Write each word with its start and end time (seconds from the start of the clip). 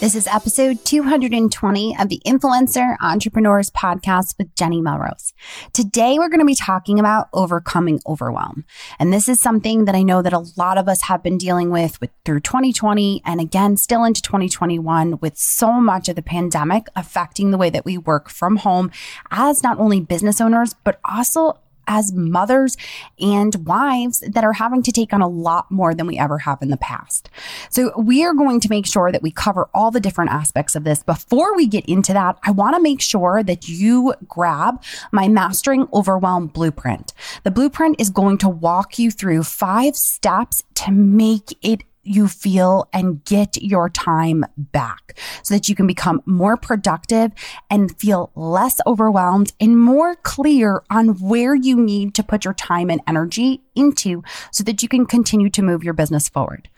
This 0.00 0.14
is 0.14 0.26
episode 0.26 0.82
220 0.86 1.94
of 2.00 2.08
the 2.08 2.22
Influencer 2.24 2.96
Entrepreneurs 3.02 3.68
Podcast 3.68 4.38
with 4.38 4.54
Jenny 4.54 4.80
Melrose. 4.80 5.34
Today, 5.74 6.18
we're 6.18 6.30
going 6.30 6.40
to 6.40 6.46
be 6.46 6.54
talking 6.54 6.98
about 6.98 7.28
overcoming 7.34 8.00
overwhelm. 8.06 8.64
And 8.98 9.12
this 9.12 9.28
is 9.28 9.42
something 9.42 9.84
that 9.84 9.94
I 9.94 10.02
know 10.02 10.22
that 10.22 10.32
a 10.32 10.46
lot 10.56 10.78
of 10.78 10.88
us 10.88 11.02
have 11.02 11.22
been 11.22 11.36
dealing 11.36 11.68
with, 11.68 12.00
with 12.00 12.08
through 12.24 12.40
2020 12.40 13.20
and 13.26 13.42
again, 13.42 13.76
still 13.76 14.04
into 14.04 14.22
2021 14.22 15.18
with 15.20 15.36
so 15.36 15.70
much 15.72 16.08
of 16.08 16.16
the 16.16 16.22
pandemic 16.22 16.86
affecting 16.96 17.50
the 17.50 17.58
way 17.58 17.68
that 17.68 17.84
we 17.84 17.98
work 17.98 18.30
from 18.30 18.56
home 18.56 18.90
as 19.30 19.62
not 19.62 19.78
only 19.78 20.00
business 20.00 20.40
owners, 20.40 20.72
but 20.82 20.98
also 21.04 21.58
as 21.90 22.12
mothers 22.12 22.76
and 23.18 23.66
wives 23.66 24.20
that 24.20 24.44
are 24.44 24.52
having 24.54 24.82
to 24.84 24.92
take 24.92 25.12
on 25.12 25.20
a 25.20 25.28
lot 25.28 25.70
more 25.70 25.92
than 25.92 26.06
we 26.06 26.16
ever 26.16 26.38
have 26.38 26.62
in 26.62 26.70
the 26.70 26.76
past. 26.76 27.28
So 27.68 27.92
we 27.98 28.24
are 28.24 28.32
going 28.32 28.60
to 28.60 28.70
make 28.70 28.86
sure 28.86 29.10
that 29.10 29.22
we 29.22 29.32
cover 29.32 29.68
all 29.74 29.90
the 29.90 30.00
different 30.00 30.30
aspects 30.30 30.76
of 30.76 30.84
this. 30.84 31.02
Before 31.02 31.56
we 31.56 31.66
get 31.66 31.84
into 31.86 32.12
that, 32.12 32.38
I 32.44 32.52
want 32.52 32.76
to 32.76 32.82
make 32.82 33.00
sure 33.00 33.42
that 33.42 33.68
you 33.68 34.14
grab 34.28 34.82
my 35.10 35.26
Mastering 35.28 35.88
Overwhelm 35.92 36.46
Blueprint. 36.46 37.12
The 37.42 37.50
blueprint 37.50 38.00
is 38.00 38.08
going 38.08 38.38
to 38.38 38.48
walk 38.48 38.98
you 38.98 39.10
through 39.10 39.42
five 39.42 39.96
steps 39.96 40.62
to 40.76 40.92
make 40.92 41.58
it 41.60 41.82
you 42.02 42.28
feel 42.28 42.88
and 42.92 43.24
get 43.24 43.62
your 43.62 43.88
time 43.90 44.44
back 44.56 45.18
so 45.42 45.54
that 45.54 45.68
you 45.68 45.74
can 45.74 45.86
become 45.86 46.22
more 46.24 46.56
productive 46.56 47.32
and 47.68 47.98
feel 47.98 48.30
less 48.34 48.80
overwhelmed 48.86 49.52
and 49.60 49.78
more 49.78 50.16
clear 50.16 50.82
on 50.90 51.08
where 51.20 51.54
you 51.54 51.76
need 51.76 52.14
to 52.14 52.22
put 52.22 52.44
your 52.44 52.54
time 52.54 52.90
and 52.90 53.00
energy 53.06 53.62
into 53.74 54.22
so 54.50 54.64
that 54.64 54.82
you 54.82 54.88
can 54.88 55.06
continue 55.06 55.50
to 55.50 55.62
move 55.62 55.84
your 55.84 55.94
business 55.94 56.28
forward. 56.28 56.68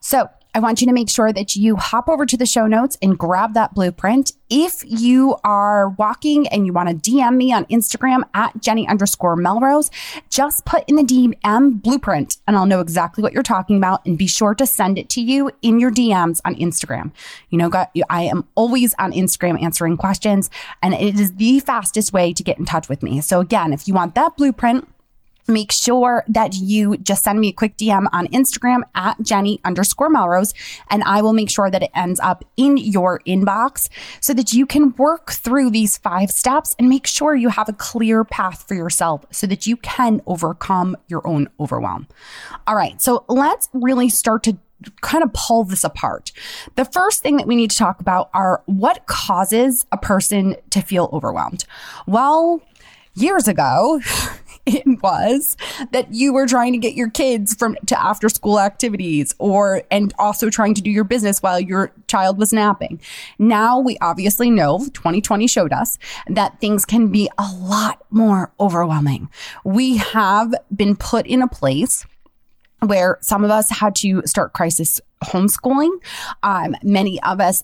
So 0.00 0.28
I 0.54 0.58
want 0.58 0.80
you 0.80 0.86
to 0.88 0.92
make 0.92 1.08
sure 1.08 1.32
that 1.32 1.54
you 1.54 1.76
hop 1.76 2.08
over 2.08 2.26
to 2.26 2.36
the 2.36 2.46
show 2.46 2.66
notes 2.66 2.98
and 3.00 3.16
grab 3.16 3.54
that 3.54 3.74
blueprint. 3.74 4.32
If 4.48 4.82
you 4.84 5.36
are 5.44 5.90
walking 5.90 6.48
and 6.48 6.66
you 6.66 6.72
want 6.72 6.88
to 6.88 7.10
DM 7.10 7.36
me 7.36 7.52
on 7.52 7.66
Instagram 7.66 8.22
at 8.34 8.60
Jenny 8.60 8.88
underscore 8.88 9.36
Melrose, 9.36 9.90
just 10.28 10.64
put 10.64 10.82
in 10.88 10.96
the 10.96 11.04
DM 11.04 11.80
blueprint 11.80 12.38
and 12.48 12.56
I'll 12.56 12.66
know 12.66 12.80
exactly 12.80 13.22
what 13.22 13.32
you're 13.32 13.44
talking 13.44 13.76
about 13.76 14.04
and 14.04 14.18
be 14.18 14.26
sure 14.26 14.56
to 14.56 14.66
send 14.66 14.98
it 14.98 15.08
to 15.10 15.20
you 15.20 15.52
in 15.62 15.78
your 15.78 15.92
DMs 15.92 16.40
on 16.44 16.56
Instagram. 16.56 17.12
You 17.50 17.58
know, 17.58 17.70
I 18.08 18.22
am 18.22 18.48
always 18.56 18.92
on 18.98 19.12
Instagram 19.12 19.62
answering 19.62 19.96
questions 19.96 20.50
and 20.82 20.94
it 20.94 21.20
is 21.20 21.34
the 21.34 21.60
fastest 21.60 22.12
way 22.12 22.32
to 22.32 22.42
get 22.42 22.58
in 22.58 22.64
touch 22.64 22.88
with 22.88 23.04
me. 23.04 23.20
So 23.20 23.38
again, 23.38 23.72
if 23.72 23.86
you 23.86 23.94
want 23.94 24.16
that 24.16 24.36
blueprint, 24.36 24.88
make 25.50 25.72
sure 25.72 26.24
that 26.28 26.54
you 26.54 26.96
just 26.98 27.24
send 27.24 27.40
me 27.40 27.48
a 27.48 27.52
quick 27.52 27.76
DM 27.76 28.06
on 28.12 28.26
Instagram 28.28 28.82
at 28.94 29.20
Jenny 29.22 29.60
underscore 29.64 30.08
Melrose, 30.08 30.54
and 30.90 31.02
I 31.04 31.22
will 31.22 31.32
make 31.32 31.50
sure 31.50 31.70
that 31.70 31.82
it 31.82 31.90
ends 31.94 32.20
up 32.20 32.44
in 32.56 32.76
your 32.76 33.20
inbox 33.26 33.88
so 34.20 34.32
that 34.34 34.52
you 34.52 34.66
can 34.66 34.94
work 34.96 35.32
through 35.32 35.70
these 35.70 35.96
five 35.98 36.30
steps 36.30 36.74
and 36.78 36.88
make 36.88 37.06
sure 37.06 37.34
you 37.34 37.48
have 37.48 37.68
a 37.68 37.74
clear 37.74 38.24
path 38.24 38.66
for 38.66 38.74
yourself 38.74 39.24
so 39.30 39.46
that 39.46 39.66
you 39.66 39.76
can 39.76 40.20
overcome 40.26 40.96
your 41.08 41.26
own 41.26 41.48
overwhelm. 41.58 42.06
All 42.66 42.76
right, 42.76 43.00
so 43.00 43.24
let's 43.28 43.68
really 43.72 44.08
start 44.08 44.42
to 44.44 44.58
kind 45.00 45.22
of 45.22 45.32
pull 45.32 45.64
this 45.64 45.84
apart. 45.84 46.32
The 46.76 46.84
first 46.84 47.22
thing 47.22 47.36
that 47.36 47.46
we 47.46 47.56
need 47.56 47.70
to 47.70 47.76
talk 47.76 48.00
about 48.00 48.30
are 48.32 48.62
what 48.66 49.06
causes 49.06 49.86
a 49.92 49.98
person 49.98 50.56
to 50.70 50.80
feel 50.80 51.10
overwhelmed. 51.12 51.64
Well, 52.06 52.62
years 53.14 53.48
ago, 53.48 54.00
it 54.74 55.02
was 55.02 55.56
that 55.92 56.12
you 56.12 56.32
were 56.32 56.46
trying 56.46 56.72
to 56.72 56.78
get 56.78 56.94
your 56.94 57.10
kids 57.10 57.54
from 57.54 57.76
to 57.86 58.00
after 58.00 58.28
school 58.28 58.60
activities 58.60 59.34
or 59.38 59.82
and 59.90 60.12
also 60.18 60.50
trying 60.50 60.74
to 60.74 60.82
do 60.82 60.90
your 60.90 61.04
business 61.04 61.42
while 61.42 61.60
your 61.60 61.92
child 62.06 62.38
was 62.38 62.52
napping. 62.52 63.00
Now 63.38 63.78
we 63.78 63.98
obviously 64.00 64.50
know 64.50 64.78
2020 64.78 65.46
showed 65.46 65.72
us 65.72 65.98
that 66.28 66.60
things 66.60 66.84
can 66.84 67.08
be 67.08 67.28
a 67.38 67.48
lot 67.52 68.04
more 68.10 68.52
overwhelming. 68.58 69.28
We 69.64 69.98
have 69.98 70.54
been 70.74 70.96
put 70.96 71.26
in 71.26 71.42
a 71.42 71.48
place 71.48 72.06
where 72.80 73.18
some 73.20 73.44
of 73.44 73.50
us 73.50 73.70
had 73.70 73.94
to 73.96 74.22
start 74.24 74.52
crisis 74.54 75.00
homeschooling. 75.24 75.90
Um, 76.42 76.74
many 76.82 77.22
of 77.22 77.40
us 77.40 77.62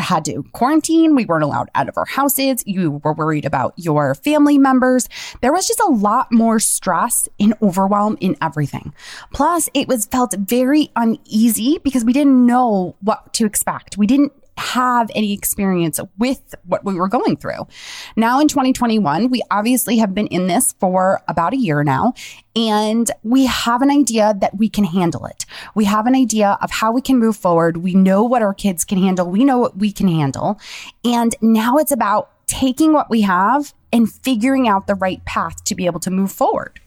had 0.00 0.24
to 0.26 0.42
quarantine. 0.52 1.14
We 1.14 1.24
weren't 1.24 1.44
allowed 1.44 1.70
out 1.74 1.88
of 1.88 1.96
our 1.96 2.04
houses. 2.04 2.62
You 2.66 3.00
were 3.02 3.12
worried 3.12 3.44
about 3.44 3.74
your 3.76 4.14
family 4.14 4.58
members. 4.58 5.08
There 5.40 5.52
was 5.52 5.66
just 5.66 5.80
a 5.80 5.90
lot 5.90 6.32
more 6.32 6.58
stress 6.60 7.28
and 7.38 7.54
overwhelm 7.62 8.16
in 8.20 8.36
everything. 8.42 8.92
Plus, 9.32 9.68
it 9.74 9.88
was 9.88 10.06
felt 10.06 10.34
very 10.38 10.90
uneasy 10.96 11.78
because 11.82 12.04
we 12.04 12.12
didn't 12.12 12.46
know 12.46 12.96
what 13.00 13.32
to 13.34 13.46
expect. 13.46 13.96
We 13.96 14.06
didn't 14.06 14.32
have 14.56 15.10
any 15.14 15.32
experience 15.32 16.00
with 16.18 16.54
what 16.64 16.84
we 16.84 16.94
were 16.94 17.08
going 17.08 17.36
through. 17.36 17.66
Now 18.16 18.40
in 18.40 18.48
2021, 18.48 19.30
we 19.30 19.42
obviously 19.50 19.98
have 19.98 20.14
been 20.14 20.26
in 20.28 20.46
this 20.46 20.72
for 20.78 21.22
about 21.28 21.52
a 21.52 21.56
year 21.56 21.82
now, 21.82 22.14
and 22.56 23.10
we 23.22 23.46
have 23.46 23.82
an 23.82 23.90
idea 23.90 24.34
that 24.40 24.56
we 24.56 24.68
can 24.68 24.84
handle 24.84 25.26
it. 25.26 25.44
We 25.74 25.84
have 25.86 26.06
an 26.06 26.14
idea 26.14 26.58
of 26.62 26.70
how 26.70 26.92
we 26.92 27.00
can 27.00 27.18
move 27.18 27.36
forward. 27.36 27.78
We 27.78 27.94
know 27.94 28.22
what 28.22 28.42
our 28.42 28.54
kids 28.54 28.84
can 28.84 28.98
handle. 28.98 29.28
We 29.30 29.44
know 29.44 29.58
what 29.58 29.76
we 29.76 29.92
can 29.92 30.08
handle. 30.08 30.60
And 31.04 31.34
now 31.40 31.76
it's 31.78 31.92
about 31.92 32.30
taking 32.46 32.92
what 32.92 33.10
we 33.10 33.22
have 33.22 33.74
and 33.92 34.10
figuring 34.10 34.68
out 34.68 34.86
the 34.86 34.94
right 34.94 35.24
path 35.24 35.64
to 35.64 35.74
be 35.74 35.86
able 35.86 36.00
to 36.00 36.10
move 36.10 36.30
forward. 36.30 36.80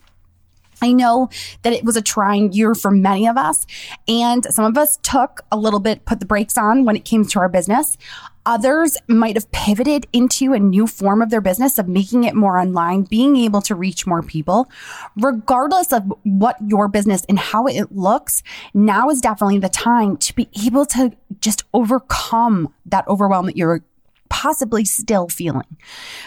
I 0.82 0.92
know 0.92 1.30
that 1.64 1.74
it 1.74 1.84
was 1.84 1.96
a 1.96 2.02
trying 2.02 2.52
year 2.54 2.76
for 2.76 2.92
many 2.92 3.28
of 3.28 3.38
us, 3.38 3.66
and 4.08 4.46
some 4.46 4.66
of 4.66 4.78
us 4.78 4.98
took 5.04 5.42
a 5.52 5.58
little 5.58 5.80
bit, 5.80 6.06
put 6.06 6.20
the 6.20 6.26
brakes 6.26 6.58
on 6.58 6.86
when 6.86 6.96
it 6.96 7.06
came 7.06 7.26
to 7.28 7.40
our 7.40 7.50
business. 7.50 7.98
Others 8.46 8.96
might 9.08 9.36
have 9.36 9.52
pivoted 9.52 10.08
into 10.14 10.54
a 10.54 10.60
new 10.60 10.88
form 10.88 11.22
of 11.22 11.30
their 11.30 11.42
business 11.42 11.78
of 11.78 11.90
making 11.90 12.24
it 12.24 12.34
more 12.34 12.58
online, 12.58 13.02
being 13.04 13.36
able 13.36 13.62
to 13.62 13.76
reach 13.76 14.08
more 14.08 14.24
people. 14.24 14.70
Regardless 15.18 15.92
of 15.92 16.14
what 16.24 16.56
your 16.66 16.88
business 16.88 17.26
and 17.28 17.38
how 17.38 17.66
it 17.66 17.92
looks, 17.92 18.44
now 18.74 19.10
is 19.10 19.20
definitely 19.20 19.60
the 19.60 19.68
time 19.68 20.16
to 20.16 20.34
be 20.34 20.48
able 20.66 20.86
to 20.86 21.12
just 21.42 21.66
overcome 21.74 22.74
that 22.86 23.06
overwhelm 23.10 23.48
that 23.48 23.58
you're 23.58 23.84
possibly 24.30 24.86
still 24.86 25.28
feeling. 25.28 25.78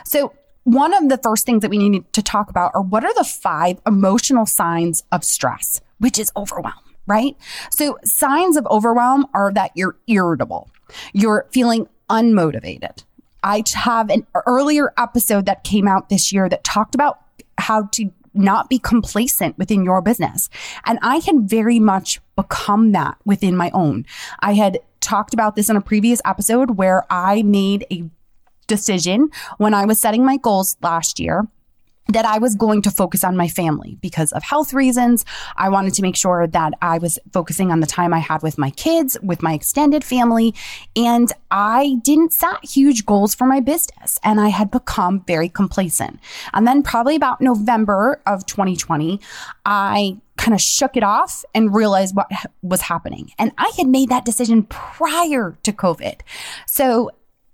So 0.04 0.34
one 0.64 0.94
of 0.94 1.08
the 1.08 1.18
first 1.18 1.46
things 1.46 1.62
that 1.62 1.70
we 1.70 1.78
need 1.78 2.12
to 2.12 2.22
talk 2.22 2.50
about 2.50 2.72
are 2.74 2.82
what 2.82 3.04
are 3.04 3.14
the 3.14 3.24
five 3.24 3.80
emotional 3.86 4.46
signs 4.46 5.02
of 5.10 5.24
stress, 5.24 5.80
which 5.98 6.18
is 6.18 6.30
overwhelm, 6.36 6.74
right? 7.06 7.36
So 7.70 7.98
signs 8.04 8.56
of 8.56 8.66
overwhelm 8.66 9.26
are 9.34 9.52
that 9.52 9.72
you're 9.74 9.96
irritable, 10.06 10.70
you're 11.12 11.46
feeling 11.52 11.88
unmotivated. 12.08 13.04
I 13.42 13.62
have 13.74 14.10
an 14.10 14.26
earlier 14.46 14.92
episode 14.98 15.46
that 15.46 15.64
came 15.64 15.88
out 15.88 16.08
this 16.08 16.32
year 16.32 16.48
that 16.48 16.62
talked 16.62 16.94
about 16.94 17.20
how 17.56 17.84
to 17.92 18.10
not 18.34 18.68
be 18.68 18.78
complacent 18.78 19.58
within 19.58 19.84
your 19.84 20.00
business. 20.02 20.48
And 20.84 20.98
I 21.02 21.16
had 21.16 21.48
very 21.48 21.80
much 21.80 22.20
become 22.36 22.92
that 22.92 23.16
within 23.24 23.56
my 23.56 23.70
own. 23.72 24.06
I 24.40 24.54
had 24.54 24.78
talked 25.00 25.34
about 25.34 25.56
this 25.56 25.68
in 25.68 25.76
a 25.76 25.80
previous 25.80 26.20
episode 26.24 26.72
where 26.72 27.04
I 27.10 27.42
made 27.42 27.86
a 27.90 28.04
decision 28.70 29.28
when 29.58 29.74
I 29.74 29.84
was 29.84 30.00
setting 30.00 30.24
my 30.24 30.38
goals 30.38 30.76
last 30.80 31.20
year 31.20 31.46
that 32.08 32.24
I 32.24 32.38
was 32.38 32.56
going 32.56 32.82
to 32.82 32.90
focus 32.90 33.22
on 33.22 33.36
my 33.36 33.48
family 33.48 33.96
because 34.00 34.32
of 34.32 34.42
health 34.42 34.72
reasons. 34.72 35.24
I 35.56 35.68
wanted 35.68 35.94
to 35.94 36.02
make 36.02 36.16
sure 36.16 36.46
that 36.46 36.72
I 36.82 36.98
was 36.98 37.18
focusing 37.32 37.70
on 37.70 37.80
the 37.80 37.86
time 37.86 38.12
I 38.12 38.18
had 38.18 38.42
with 38.42 38.58
my 38.58 38.70
kids, 38.70 39.16
with 39.22 39.42
my 39.42 39.54
extended 39.54 40.02
family. 40.02 40.54
And 40.96 41.32
I 41.50 41.98
didn't 42.02 42.32
set 42.32 42.64
huge 42.64 43.06
goals 43.06 43.34
for 43.34 43.46
my 43.46 43.60
business 43.60 44.18
and 44.24 44.40
I 44.40 44.48
had 44.48 44.70
become 44.70 45.24
very 45.26 45.48
complacent. 45.48 46.18
And 46.52 46.66
then 46.66 46.82
probably 46.82 47.16
about 47.16 47.40
November 47.40 48.20
of 48.26 48.44
2020, 48.46 49.20
I 49.64 50.18
kind 50.36 50.54
of 50.54 50.60
shook 50.60 50.96
it 50.96 51.02
off 51.02 51.44
and 51.54 51.74
realized 51.74 52.16
what 52.16 52.28
was 52.62 52.80
happening. 52.80 53.30
And 53.38 53.52
I 53.58 53.70
had 53.76 53.86
made 53.86 54.08
that 54.08 54.24
decision 54.24 54.64
prior 54.64 55.58
to 55.62 55.72
COVID. 55.72 56.20
So 56.66 57.10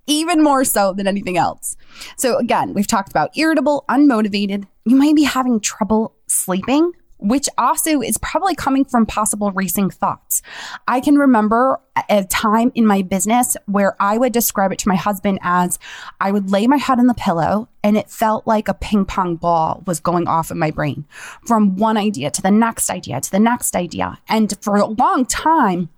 even 0.07 0.43
more 0.43 0.65
so 0.65 0.93
than 0.93 1.07
anything 1.07 1.37
else. 1.37 1.77
So 2.17 2.39
again, 2.39 2.75
we've 2.75 2.87
talked 2.87 3.11
about 3.11 3.37
irritable, 3.37 3.85
unmotivated. 3.89 4.67
You 4.85 4.97
might 4.97 5.17
be 5.17 5.25
having 5.25 5.61
trouble 5.61 6.15
sleeping 6.29 6.93
which 7.19 7.49
also 7.57 8.03
is 8.03 8.19
probably 8.19 8.55
coming 8.55 8.85
from 8.85 9.07
possible 9.07 9.51
racing 9.53 9.91
thoughts. 9.91 10.43
I 10.87 11.01
can 11.01 11.17
remember 11.17 11.81
a 12.09 12.25
time 12.25 12.73
in 12.75 12.87
my 12.87 13.03
business 13.03 13.57
where 13.67 13.97
I 14.01 14.19
would 14.19 14.33
describe 14.33 14.73
it 14.73 14.79
to 14.81 14.89
my 14.89 14.97
husband 14.97 15.39
as 15.43 15.79
I 16.21 16.31
would 16.31 16.51
lay 16.51 16.67
my 16.67 16.77
head 16.77 16.99
on 16.99 17.07
the 17.07 17.15
pillow 17.15 17.69
and 17.83 17.97
it 17.97 18.11
felt 18.11 18.47
like 18.47 18.69
a 18.69 18.75
ping 18.75 19.05
pong 19.05 19.37
ball 19.37 19.83
was 19.87 20.01
going 20.01 20.29
off 20.29 20.51
in 20.51 20.59
my 20.59 20.71
brain 20.71 21.07
from 21.47 21.77
one 21.77 21.97
idea 21.97 22.31
to 22.31 22.43
the 22.43 22.51
next 22.51 22.91
idea 22.91 23.21
to 23.21 23.31
the 23.31 23.41
next 23.41 23.75
idea. 23.75 24.19
And 24.29 24.53
for 24.61 24.77
a 24.77 24.87
long 24.87 25.25
time, 25.25 25.89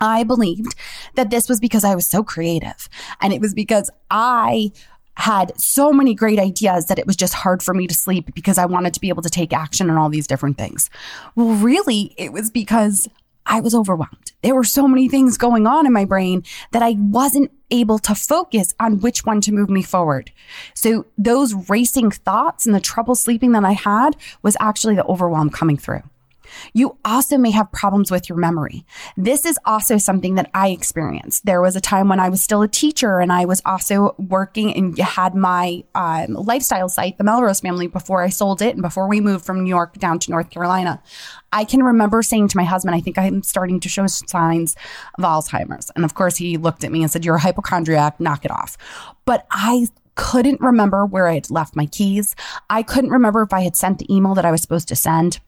I 0.00 0.24
believed 0.24 0.74
that 1.14 1.30
this 1.30 1.48
was 1.48 1.60
because 1.60 1.84
I 1.84 1.94
was 1.94 2.06
so 2.06 2.22
creative 2.22 2.88
and 3.20 3.32
it 3.32 3.40
was 3.40 3.54
because 3.54 3.90
I 4.10 4.72
had 5.16 5.58
so 5.60 5.92
many 5.92 6.14
great 6.14 6.38
ideas 6.38 6.86
that 6.86 6.98
it 6.98 7.06
was 7.06 7.16
just 7.16 7.34
hard 7.34 7.62
for 7.62 7.72
me 7.72 7.86
to 7.86 7.94
sleep 7.94 8.34
because 8.34 8.58
I 8.58 8.66
wanted 8.66 8.94
to 8.94 9.00
be 9.00 9.08
able 9.08 9.22
to 9.22 9.30
take 9.30 9.52
action 9.52 9.88
on 9.88 9.96
all 9.96 10.08
these 10.08 10.26
different 10.26 10.58
things. 10.58 10.90
Well, 11.36 11.54
really, 11.54 12.14
it 12.18 12.32
was 12.32 12.50
because 12.50 13.08
I 13.46 13.60
was 13.60 13.74
overwhelmed. 13.74 14.32
There 14.42 14.54
were 14.54 14.64
so 14.64 14.88
many 14.88 15.08
things 15.08 15.36
going 15.36 15.66
on 15.66 15.86
in 15.86 15.92
my 15.92 16.04
brain 16.04 16.42
that 16.72 16.82
I 16.82 16.96
wasn't 16.98 17.52
able 17.70 17.98
to 18.00 18.14
focus 18.14 18.74
on 18.80 19.00
which 19.00 19.24
one 19.24 19.40
to 19.42 19.52
move 19.52 19.68
me 19.68 19.82
forward. 19.82 20.32
So 20.74 21.06
those 21.18 21.54
racing 21.68 22.10
thoughts 22.10 22.66
and 22.66 22.74
the 22.74 22.80
trouble 22.80 23.14
sleeping 23.14 23.52
that 23.52 23.64
I 23.64 23.72
had 23.72 24.16
was 24.42 24.56
actually 24.60 24.94
the 24.94 25.04
overwhelm 25.04 25.50
coming 25.50 25.76
through. 25.76 26.02
You 26.72 26.98
also 27.04 27.38
may 27.38 27.50
have 27.50 27.70
problems 27.72 28.10
with 28.10 28.28
your 28.28 28.38
memory. 28.38 28.84
This 29.16 29.44
is 29.46 29.58
also 29.64 29.98
something 29.98 30.34
that 30.36 30.50
I 30.54 30.68
experienced. 30.70 31.46
There 31.46 31.60
was 31.60 31.76
a 31.76 31.80
time 31.80 32.08
when 32.08 32.20
I 32.20 32.28
was 32.28 32.42
still 32.42 32.62
a 32.62 32.68
teacher 32.68 33.20
and 33.20 33.32
I 33.32 33.44
was 33.44 33.62
also 33.64 34.14
working 34.18 34.74
and 34.74 34.98
had 34.98 35.34
my 35.34 35.84
um, 35.94 36.34
lifestyle 36.34 36.88
site, 36.88 37.18
the 37.18 37.24
Melrose 37.24 37.60
family, 37.60 37.86
before 37.86 38.22
I 38.22 38.28
sold 38.28 38.62
it 38.62 38.74
and 38.74 38.82
before 38.82 39.08
we 39.08 39.20
moved 39.20 39.44
from 39.44 39.62
New 39.62 39.68
York 39.68 39.98
down 39.98 40.18
to 40.20 40.30
North 40.30 40.50
Carolina. 40.50 41.02
I 41.52 41.64
can 41.64 41.82
remember 41.82 42.22
saying 42.22 42.48
to 42.48 42.56
my 42.56 42.64
husband, 42.64 42.94
I 42.94 43.00
think 43.00 43.16
I'm 43.16 43.42
starting 43.42 43.78
to 43.80 43.88
show 43.88 44.06
signs 44.06 44.74
of 45.16 45.24
Alzheimer's. 45.24 45.90
And 45.94 46.04
of 46.04 46.14
course, 46.14 46.36
he 46.36 46.56
looked 46.56 46.82
at 46.82 46.90
me 46.90 47.02
and 47.02 47.10
said, 47.10 47.24
You're 47.24 47.36
a 47.36 47.40
hypochondriac, 47.40 48.18
knock 48.18 48.44
it 48.44 48.50
off. 48.50 48.76
But 49.24 49.46
I 49.50 49.88
couldn't 50.16 50.60
remember 50.60 51.06
where 51.06 51.28
I 51.28 51.34
had 51.34 51.50
left 51.50 51.76
my 51.76 51.86
keys. 51.86 52.34
I 52.70 52.82
couldn't 52.82 53.10
remember 53.10 53.42
if 53.42 53.52
I 53.52 53.60
had 53.60 53.76
sent 53.76 53.98
the 53.98 54.14
email 54.14 54.34
that 54.34 54.44
I 54.44 54.50
was 54.50 54.62
supposed 54.62 54.88
to 54.88 54.96
send. 54.96 55.40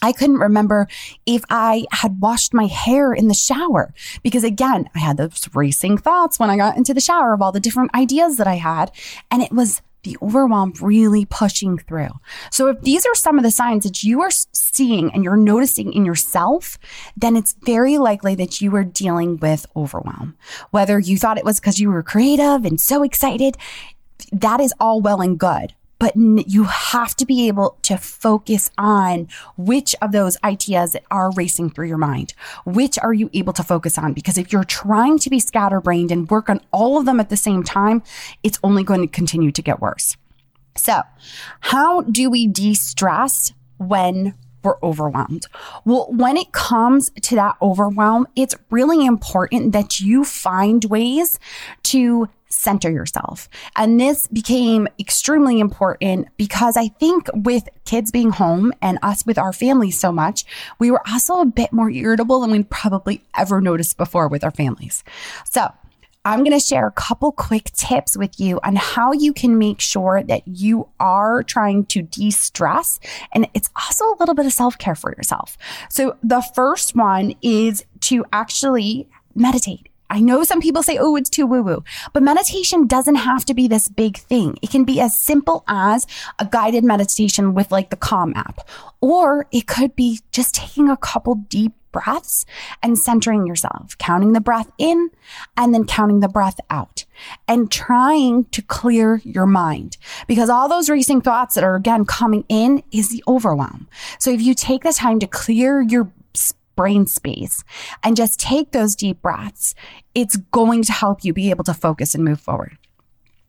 I 0.00 0.12
couldn't 0.12 0.38
remember 0.38 0.88
if 1.26 1.44
I 1.50 1.86
had 1.90 2.20
washed 2.20 2.54
my 2.54 2.66
hair 2.66 3.12
in 3.12 3.28
the 3.28 3.34
shower 3.34 3.92
because 4.22 4.44
again, 4.44 4.88
I 4.94 5.00
had 5.00 5.16
those 5.16 5.48
racing 5.54 5.98
thoughts 5.98 6.38
when 6.38 6.50
I 6.50 6.56
got 6.56 6.76
into 6.76 6.94
the 6.94 7.00
shower 7.00 7.34
of 7.34 7.42
all 7.42 7.52
the 7.52 7.60
different 7.60 7.94
ideas 7.94 8.36
that 8.36 8.46
I 8.46 8.54
had. 8.54 8.92
And 9.30 9.42
it 9.42 9.52
was 9.52 9.82
the 10.04 10.16
overwhelm 10.22 10.72
really 10.80 11.24
pushing 11.24 11.76
through. 11.76 12.10
So 12.52 12.68
if 12.68 12.80
these 12.82 13.04
are 13.04 13.14
some 13.14 13.36
of 13.36 13.42
the 13.42 13.50
signs 13.50 13.82
that 13.84 14.04
you 14.04 14.20
are 14.22 14.30
seeing 14.30 15.12
and 15.12 15.24
you're 15.24 15.36
noticing 15.36 15.92
in 15.92 16.04
yourself, 16.04 16.78
then 17.16 17.36
it's 17.36 17.56
very 17.64 17.98
likely 17.98 18.36
that 18.36 18.60
you 18.60 18.74
are 18.76 18.84
dealing 18.84 19.38
with 19.38 19.66
overwhelm. 19.74 20.36
Whether 20.70 21.00
you 21.00 21.18
thought 21.18 21.38
it 21.38 21.44
was 21.44 21.58
because 21.58 21.80
you 21.80 21.90
were 21.90 22.04
creative 22.04 22.64
and 22.64 22.80
so 22.80 23.02
excited, 23.02 23.56
that 24.30 24.60
is 24.60 24.72
all 24.78 25.00
well 25.00 25.20
and 25.20 25.38
good 25.38 25.74
but 25.98 26.14
you 26.16 26.64
have 26.64 27.14
to 27.16 27.26
be 27.26 27.48
able 27.48 27.76
to 27.82 27.96
focus 27.96 28.70
on 28.78 29.28
which 29.56 29.94
of 30.00 30.12
those 30.12 30.36
ideas 30.44 30.96
are 31.10 31.32
racing 31.32 31.70
through 31.70 31.88
your 31.88 31.98
mind. 31.98 32.34
Which 32.64 32.98
are 32.98 33.12
you 33.12 33.30
able 33.32 33.52
to 33.54 33.62
focus 33.62 33.98
on? 33.98 34.12
Because 34.12 34.38
if 34.38 34.52
you're 34.52 34.64
trying 34.64 35.18
to 35.18 35.30
be 35.30 35.40
scatterbrained 35.40 36.12
and 36.12 36.30
work 36.30 36.48
on 36.48 36.60
all 36.72 36.98
of 36.98 37.06
them 37.06 37.20
at 37.20 37.30
the 37.30 37.36
same 37.36 37.62
time, 37.62 38.02
it's 38.42 38.58
only 38.62 38.84
going 38.84 39.00
to 39.00 39.08
continue 39.08 39.50
to 39.52 39.62
get 39.62 39.80
worse. 39.80 40.16
So, 40.76 41.02
how 41.60 42.02
do 42.02 42.30
we 42.30 42.46
de 42.46 42.74
stress 42.74 43.52
when 43.78 44.34
we're 44.62 44.76
overwhelmed. 44.82 45.46
Well, 45.84 46.08
when 46.10 46.36
it 46.36 46.52
comes 46.52 47.10
to 47.22 47.34
that 47.36 47.56
overwhelm, 47.62 48.26
it's 48.36 48.54
really 48.70 49.04
important 49.04 49.72
that 49.72 50.00
you 50.00 50.24
find 50.24 50.84
ways 50.84 51.38
to 51.84 52.28
center 52.48 52.90
yourself. 52.90 53.48
And 53.76 54.00
this 54.00 54.26
became 54.28 54.88
extremely 54.98 55.60
important 55.60 56.28
because 56.36 56.76
I 56.76 56.88
think 56.88 57.28
with 57.34 57.68
kids 57.84 58.10
being 58.10 58.30
home 58.30 58.72
and 58.80 58.98
us 59.02 59.24
with 59.26 59.38
our 59.38 59.52
families 59.52 59.98
so 59.98 60.10
much, 60.10 60.44
we 60.78 60.90
were 60.90 61.02
also 61.08 61.40
a 61.40 61.46
bit 61.46 61.72
more 61.72 61.90
irritable 61.90 62.40
than 62.40 62.50
we 62.50 62.62
probably 62.64 63.22
ever 63.36 63.60
noticed 63.60 63.96
before 63.96 64.28
with 64.28 64.44
our 64.44 64.50
families. 64.50 65.04
So, 65.50 65.72
I'm 66.28 66.40
going 66.40 66.52
to 66.52 66.60
share 66.60 66.86
a 66.86 66.92
couple 66.92 67.32
quick 67.32 67.72
tips 67.72 68.14
with 68.14 68.38
you 68.38 68.60
on 68.62 68.76
how 68.76 69.12
you 69.12 69.32
can 69.32 69.56
make 69.56 69.80
sure 69.80 70.22
that 70.24 70.46
you 70.46 70.86
are 71.00 71.42
trying 71.42 71.86
to 71.86 72.02
de 72.02 72.30
stress. 72.30 73.00
And 73.32 73.48
it's 73.54 73.70
also 73.74 74.04
a 74.04 74.16
little 74.20 74.34
bit 74.34 74.44
of 74.44 74.52
self 74.52 74.76
care 74.76 74.94
for 74.94 75.10
yourself. 75.12 75.56
So, 75.88 76.18
the 76.22 76.42
first 76.54 76.94
one 76.94 77.34
is 77.40 77.82
to 78.00 78.26
actually 78.30 79.08
meditate. 79.34 79.88
I 80.10 80.20
know 80.20 80.42
some 80.44 80.60
people 80.60 80.82
say, 80.82 80.98
oh, 80.98 81.16
it's 81.16 81.30
too 81.30 81.46
woo 81.46 81.62
woo, 81.62 81.84
but 82.12 82.22
meditation 82.22 82.86
doesn't 82.86 83.16
have 83.16 83.44
to 83.46 83.54
be 83.54 83.68
this 83.68 83.88
big 83.88 84.16
thing. 84.16 84.58
It 84.62 84.70
can 84.70 84.84
be 84.84 85.00
as 85.00 85.16
simple 85.16 85.64
as 85.68 86.06
a 86.38 86.46
guided 86.46 86.84
meditation 86.84 87.54
with 87.54 87.70
like 87.70 87.90
the 87.90 87.96
Calm 87.96 88.32
app, 88.34 88.68
or 89.00 89.46
it 89.52 89.66
could 89.66 89.94
be 89.94 90.20
just 90.32 90.54
taking 90.54 90.88
a 90.88 90.96
couple 90.96 91.34
deep 91.34 91.72
breaths 91.92 92.44
and 92.82 92.98
centering 92.98 93.46
yourself, 93.46 93.96
counting 93.98 94.32
the 94.32 94.40
breath 94.40 94.70
in 94.78 95.10
and 95.56 95.74
then 95.74 95.84
counting 95.84 96.20
the 96.20 96.28
breath 96.28 96.58
out 96.70 97.04
and 97.46 97.70
trying 97.70 98.44
to 98.46 98.62
clear 98.62 99.20
your 99.24 99.46
mind 99.46 99.96
because 100.26 100.48
all 100.48 100.68
those 100.68 100.90
racing 100.90 101.20
thoughts 101.20 101.54
that 101.54 101.64
are 101.64 101.74
again 101.74 102.04
coming 102.04 102.44
in 102.48 102.82
is 102.92 103.10
the 103.10 103.22
overwhelm. 103.26 103.88
So 104.18 104.30
if 104.30 104.40
you 104.40 104.54
take 104.54 104.82
the 104.82 104.92
time 104.92 105.18
to 105.20 105.26
clear 105.26 105.80
your 105.80 106.10
brain 106.78 107.08
space 107.08 107.64
and 108.04 108.16
just 108.16 108.38
take 108.38 108.70
those 108.70 108.94
deep 108.94 109.20
breaths, 109.20 109.74
it's 110.14 110.36
going 110.36 110.84
to 110.84 110.92
help 110.92 111.24
you 111.24 111.32
be 111.32 111.50
able 111.50 111.64
to 111.64 111.74
focus 111.74 112.14
and 112.14 112.24
move 112.24 112.40
forward. 112.40 112.78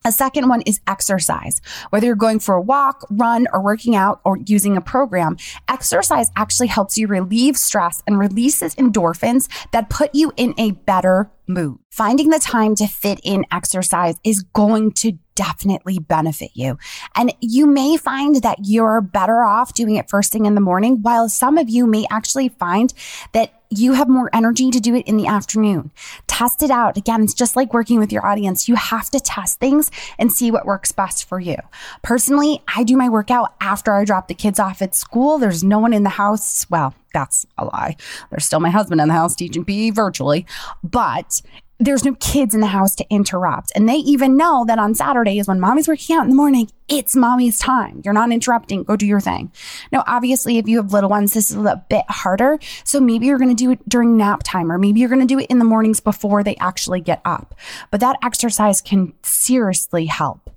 A 0.05 0.11
second 0.11 0.47
one 0.47 0.61
is 0.61 0.79
exercise. 0.87 1.61
Whether 1.89 2.07
you're 2.07 2.15
going 2.15 2.39
for 2.39 2.55
a 2.55 2.61
walk, 2.61 3.05
run, 3.09 3.47
or 3.51 3.61
working 3.61 3.95
out 3.95 4.21
or 4.23 4.37
using 4.45 4.77
a 4.77 4.81
program, 4.81 5.37
exercise 5.67 6.31
actually 6.35 6.67
helps 6.67 6.97
you 6.97 7.07
relieve 7.07 7.57
stress 7.57 8.01
and 8.07 8.17
releases 8.17 8.75
endorphins 8.75 9.49
that 9.71 9.89
put 9.89 10.15
you 10.15 10.31
in 10.37 10.53
a 10.57 10.71
better 10.71 11.29
mood. 11.47 11.79
Finding 11.91 12.29
the 12.29 12.39
time 12.39 12.75
to 12.75 12.87
fit 12.87 13.19
in 13.23 13.45
exercise 13.51 14.15
is 14.23 14.43
going 14.53 14.91
to 14.91 15.17
definitely 15.35 15.99
benefit 15.99 16.51
you. 16.53 16.77
And 17.15 17.33
you 17.41 17.65
may 17.65 17.97
find 17.97 18.37
that 18.43 18.57
you're 18.63 19.01
better 19.01 19.41
off 19.43 19.73
doing 19.73 19.95
it 19.95 20.09
first 20.09 20.31
thing 20.31 20.45
in 20.45 20.55
the 20.55 20.61
morning, 20.61 21.01
while 21.01 21.27
some 21.27 21.57
of 21.57 21.69
you 21.69 21.87
may 21.87 22.05
actually 22.11 22.49
find 22.49 22.93
that 23.33 23.53
you 23.69 23.93
have 23.93 24.09
more 24.09 24.29
energy 24.33 24.71
to 24.71 24.79
do 24.79 24.95
it 24.95 25.07
in 25.07 25.17
the 25.17 25.27
afternoon. 25.27 25.91
Test 26.27 26.63
it 26.63 26.71
out. 26.71 26.97
Again, 26.97 27.23
it's 27.23 27.33
just 27.33 27.55
like 27.55 27.73
working 27.73 27.99
with 27.99 28.11
your 28.11 28.25
audience. 28.25 28.67
You 28.67 28.75
have 28.75 29.09
to 29.11 29.19
test 29.19 29.59
things 29.59 29.91
and 30.17 30.31
see 30.31 30.49
what 30.49 30.65
works 30.65 30.91
best 30.91 31.25
for 31.25 31.39
you. 31.39 31.57
Personally, 32.01 32.61
I 32.75 32.83
do 32.83 32.97
my 32.97 33.09
workout 33.09 33.53
after 33.61 33.93
I 33.93 34.05
drop 34.05 34.27
the 34.27 34.33
kids 34.33 34.59
off 34.59 34.81
at 34.81 34.95
school. 34.95 35.37
There's 35.37 35.63
no 35.63 35.77
one 35.77 35.93
in 35.93 36.03
the 36.03 36.09
house. 36.09 36.65
Well, 36.69 36.95
that's 37.13 37.45
a 37.57 37.65
lie. 37.65 37.95
There's 38.31 38.45
still 38.45 38.59
my 38.59 38.69
husband 38.69 39.01
in 39.01 39.07
the 39.07 39.13
house 39.13 39.35
teaching 39.35 39.65
PE 39.65 39.91
virtually, 39.91 40.45
but 40.83 41.41
there's 41.79 42.03
no 42.03 42.13
kids 42.15 42.53
in 42.53 42.59
the 42.59 42.67
house 42.67 42.93
to 42.95 43.05
interrupt. 43.09 43.71
And 43.73 43.87
they 43.87 43.95
even 43.95 44.35
know 44.35 44.65
that 44.67 44.79
on 44.79 44.95
Saturdays 44.95 45.47
when 45.47 45.61
mommy's 45.61 45.87
working 45.87 46.15
out 46.15 46.23
in 46.23 46.29
the 46.29 46.35
morning, 46.35 46.69
it's 46.89 47.15
mommy's 47.15 47.57
time. 47.57 48.01
You're 48.03 48.13
not 48.13 48.31
interrupting. 48.31 48.83
Go 48.83 48.97
do 48.97 49.07
your 49.07 49.21
thing. 49.21 49.51
Now, 49.91 50.03
obviously, 50.05 50.57
if 50.57 50.67
you 50.67 50.77
have 50.77 50.91
little 50.91 51.09
ones, 51.09 51.33
this 51.33 51.51
is 51.51 51.57
a 51.57 51.83
bit 51.89 52.03
harder. 52.09 52.59
So 52.83 52.99
maybe 52.99 53.27
you're 53.27 53.37
going 53.37 53.55
to 53.55 53.63
do 53.63 53.71
it 53.71 53.87
during 53.87 54.17
nap 54.17 54.41
time, 54.43 54.71
or 54.71 54.77
maybe 54.77 54.99
you're 54.99 55.09
going 55.09 55.25
to 55.25 55.33
do 55.33 55.39
it 55.39 55.49
in 55.49 55.59
the 55.59 55.65
mornings 55.65 56.01
before 56.01 56.43
they 56.43 56.57
actually 56.57 56.99
get 56.99 57.21
up. 57.23 57.55
But 57.91 58.01
that 58.01 58.17
exercise 58.21 58.81
can 58.81 59.13
seriously 59.23 60.07
help. 60.07 60.49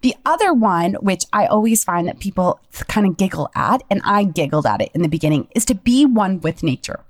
The 0.00 0.16
other 0.24 0.54
one, 0.54 0.94
which 0.94 1.24
I 1.32 1.46
always 1.46 1.84
find 1.84 2.08
that 2.08 2.18
people 2.18 2.60
kind 2.88 3.06
of 3.06 3.18
giggle 3.18 3.50
at, 3.54 3.82
and 3.90 4.00
I 4.04 4.24
giggled 4.24 4.64
at 4.66 4.80
it 4.80 4.90
in 4.94 5.02
the 5.02 5.08
beginning, 5.08 5.48
is 5.54 5.66
to 5.66 5.74
be 5.74 6.06
one 6.06 6.40
with 6.40 6.62
nature. 6.62 7.04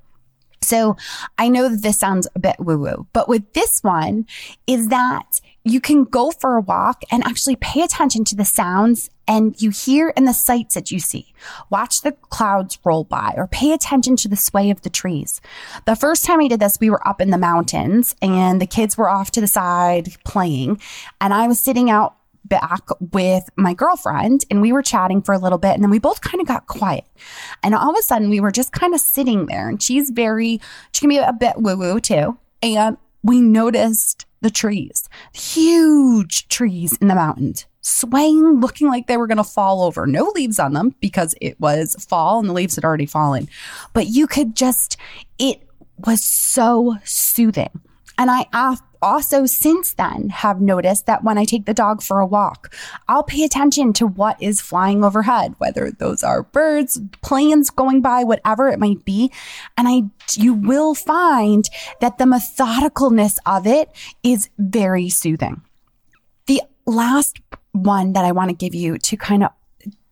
So 0.63 0.97
I 1.39 1.49
know 1.49 1.69
that 1.69 1.83
this 1.83 1.99
sounds 1.99 2.29
a 2.35 2.39
bit 2.39 2.57
woo 2.59 2.79
woo, 2.79 3.07
but 3.13 3.29
with 3.29 3.53
this 3.53 3.81
one 3.83 4.27
is 4.67 4.89
that 4.89 5.41
you 5.65 5.81
can 5.81 6.05
go 6.05 6.31
for 6.31 6.57
a 6.57 6.61
walk 6.61 7.03
and 7.11 7.23
actually 7.25 7.57
pay 7.57 7.83
attention 7.83 8.25
to 8.25 8.37
the 8.37 8.45
sounds 8.45 9.11
and 9.29 9.61
you 9.63 9.71
hear 9.71 10.13
and 10.17 10.27
the 10.27 10.33
sights 10.33 10.75
that 10.75 10.91
you 10.91 10.99
see. 10.99 11.33
Watch 11.71 12.01
the 12.01 12.13
clouds 12.13 12.79
roll 12.85 13.05
by 13.05 13.35
or 13.37 13.47
pay 13.47 13.73
attention 13.73 14.17
to 14.17 14.29
the 14.29 14.37
sway 14.37 14.71
of 14.71 14.83
the 14.83 14.91
trees. 14.91 15.41
The 15.87 15.95
first 15.95 16.25
time 16.25 16.41
I 16.41 16.49
did 16.49 16.61
this, 16.61 16.79
we 16.81 16.91
were 16.91 17.07
up 17.07 17.21
in 17.21 17.31
the 17.31 17.39
mountains 17.39 18.17
and 18.21 18.61
the 18.61 18.67
kids 18.67 18.99
were 18.99 19.09
off 19.09 19.31
to 19.33 19.41
the 19.41 19.47
side 19.47 20.17
playing 20.25 20.81
and 21.21 21.33
I 21.33 21.47
was 21.47 21.61
sitting 21.61 21.91
out 21.91 22.17
back 22.45 22.83
with 23.13 23.49
my 23.57 23.75
girlfriend 23.75 24.45
and 24.51 24.61
we 24.61 24.73
were 24.73 24.83
chatting 24.83 25.23
for 25.23 25.33
a 25.33 25.39
little 25.39 25.59
bit 25.59 25.75
and 25.75 25.83
then 25.83 25.91
we 25.91 25.99
both 25.99 26.21
kind 26.21 26.41
of 26.41 26.47
got 26.47 26.67
quiet. 26.67 27.05
And 27.63 27.75
all 27.75 27.91
of 27.91 27.97
a 27.99 28.03
sudden 28.03 28.31
we 28.31 28.41
were 28.41 28.53
just 28.53 28.73
kind 28.73 28.95
of 28.95 29.01
sitting 29.01 29.47
there 29.47 29.69
and 29.69 29.83
she's 29.83 30.11
very, 30.11 30.61
she 30.93 31.01
can 31.01 31.09
be 31.09 31.19
a 31.19 31.33
bit 31.33 31.55
woo 31.57 31.77
woo 31.77 32.01
too. 32.01 32.39
And 32.63 32.97
we 33.23 33.41
noticed 33.41 34.27
the 34.41 34.51
trees, 34.51 35.09
huge 35.33 36.49
trees 36.49 36.97
in 36.99 37.09
the 37.09 37.15
mountain 37.15 37.55
swaying, 37.83 38.61
looking 38.61 38.89
like 38.89 39.07
they 39.07 39.17
were 39.17 39.27
going 39.27 39.37
to 39.37 39.45
fall 39.45 39.83
over. 39.83 40.07
No 40.07 40.33
leaves 40.35 40.59
on 40.59 40.73
them 40.73 40.95
because 41.01 41.35
it 41.41 41.61
was 41.61 41.97
fall 42.09 42.39
and 42.39 42.49
the 42.49 42.53
leaves 42.53 42.77
had 42.77 42.85
already 42.85 43.07
fallen. 43.07 43.49
But 43.93 44.07
you 44.07 44.27
could 44.27 44.57
just, 44.57 44.97
it 45.39 45.63
was 45.99 46.25
so 46.25 46.97
soothing. 47.05 47.71
And 48.19 48.31
I 48.31 48.47
also 49.03 49.45
since 49.45 49.93
then 49.95 50.31
have 50.31 50.61
noticed 50.61 51.07
that 51.07 51.25
when 51.25 51.37
I 51.37 51.45
take 51.45 51.67
the 51.67 51.75
dog 51.75 52.03
for 52.03 52.21
a 52.21 52.27
walk, 52.27 52.75
I'll 53.09 53.25
pay 53.25 53.43
attention 53.43 53.93
to 53.95 54.07
what 54.07 54.41
is 54.41 54.61
flying 54.61 55.05
overhead, 55.05 55.55
whether 55.59 55.91
those 55.91 56.23
are 56.23 56.45
birds, 56.45 57.01
planes 57.21 57.69
going 57.71 58.01
by, 58.01 58.25
whatever 58.25 58.69
it 58.69 58.79
might 58.79 59.05
be. 59.05 59.33
And 59.77 59.89
I, 59.89 60.03
you 60.35 60.55
will 60.55 60.95
find 60.95 61.69
that 62.01 62.19
the 62.19 62.25
methodicalness 62.25 63.37
of 63.45 63.67
it 63.67 63.91
is 64.23 64.49
very 64.59 65.09
soothing. 65.09 65.63
The 66.47 66.63
last 66.87 67.41
one 67.73 68.13
that 68.13 68.25
I 68.25 68.33
want 68.33 68.51
to 68.51 68.57
give 68.57 68.75
you 68.75 68.99
to 68.99 69.17
kind 69.17 69.43
of 69.45 69.51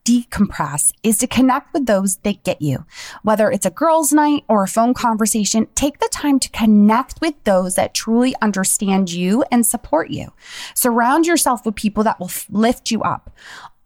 decompress 0.04 0.92
is 1.02 1.18
to 1.18 1.26
connect 1.26 1.72
with 1.72 1.86
those 1.86 2.16
that 2.18 2.42
get 2.44 2.60
you. 2.60 2.84
Whether 3.22 3.50
it's 3.50 3.66
a 3.66 3.70
girls' 3.70 4.12
night 4.12 4.44
or 4.48 4.62
a 4.62 4.68
phone 4.68 4.94
conversation, 4.94 5.68
take 5.74 5.98
the 5.98 6.08
time 6.12 6.38
to 6.40 6.50
connect 6.50 7.20
with 7.20 7.34
those 7.44 7.74
that 7.74 7.94
truly 7.94 8.34
understand 8.42 9.12
you 9.12 9.44
and 9.50 9.64
support 9.64 10.10
you. 10.10 10.32
Surround 10.74 11.26
yourself 11.26 11.64
with 11.64 11.74
people 11.74 12.04
that 12.04 12.18
will 12.18 12.30
lift 12.50 12.90
you 12.90 13.02
up. 13.02 13.30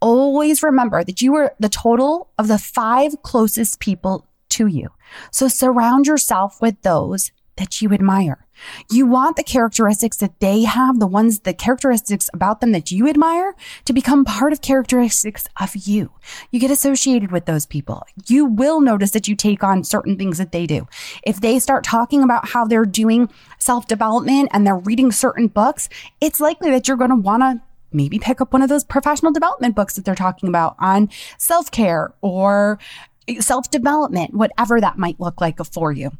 Always 0.00 0.62
remember 0.62 1.02
that 1.04 1.22
you 1.22 1.34
are 1.34 1.54
the 1.58 1.68
total 1.68 2.30
of 2.38 2.48
the 2.48 2.58
five 2.58 3.22
closest 3.22 3.80
people 3.80 4.26
to 4.50 4.66
you. 4.66 4.90
So 5.30 5.48
surround 5.48 6.06
yourself 6.06 6.60
with 6.60 6.80
those 6.82 7.32
that 7.56 7.80
you 7.80 7.92
admire. 7.92 8.43
You 8.90 9.06
want 9.06 9.36
the 9.36 9.42
characteristics 9.42 10.16
that 10.18 10.40
they 10.40 10.62
have, 10.62 10.98
the 11.00 11.06
ones, 11.06 11.40
the 11.40 11.54
characteristics 11.54 12.30
about 12.32 12.60
them 12.60 12.72
that 12.72 12.90
you 12.90 13.08
admire 13.08 13.54
to 13.84 13.92
become 13.92 14.24
part 14.24 14.52
of 14.52 14.60
characteristics 14.60 15.46
of 15.60 15.74
you. 15.74 16.12
You 16.50 16.60
get 16.60 16.70
associated 16.70 17.32
with 17.32 17.46
those 17.46 17.66
people. 17.66 18.06
You 18.26 18.44
will 18.44 18.80
notice 18.80 19.10
that 19.12 19.28
you 19.28 19.36
take 19.36 19.62
on 19.62 19.84
certain 19.84 20.16
things 20.16 20.38
that 20.38 20.52
they 20.52 20.66
do. 20.66 20.86
If 21.24 21.40
they 21.40 21.58
start 21.58 21.84
talking 21.84 22.22
about 22.22 22.48
how 22.48 22.64
they're 22.64 22.84
doing 22.84 23.30
self 23.58 23.86
development 23.86 24.50
and 24.52 24.66
they're 24.66 24.76
reading 24.76 25.12
certain 25.12 25.48
books, 25.48 25.88
it's 26.20 26.40
likely 26.40 26.70
that 26.70 26.88
you're 26.88 26.96
going 26.96 27.10
to 27.10 27.16
want 27.16 27.42
to 27.42 27.62
maybe 27.92 28.18
pick 28.18 28.40
up 28.40 28.52
one 28.52 28.62
of 28.62 28.68
those 28.68 28.84
professional 28.84 29.32
development 29.32 29.74
books 29.76 29.94
that 29.94 30.04
they're 30.04 30.14
talking 30.14 30.48
about 30.48 30.76
on 30.78 31.08
self 31.38 31.70
care 31.70 32.12
or 32.20 32.78
self 33.40 33.70
development, 33.70 34.34
whatever 34.34 34.80
that 34.80 34.98
might 34.98 35.20
look 35.20 35.40
like 35.40 35.64
for 35.64 35.92
you. 35.92 36.10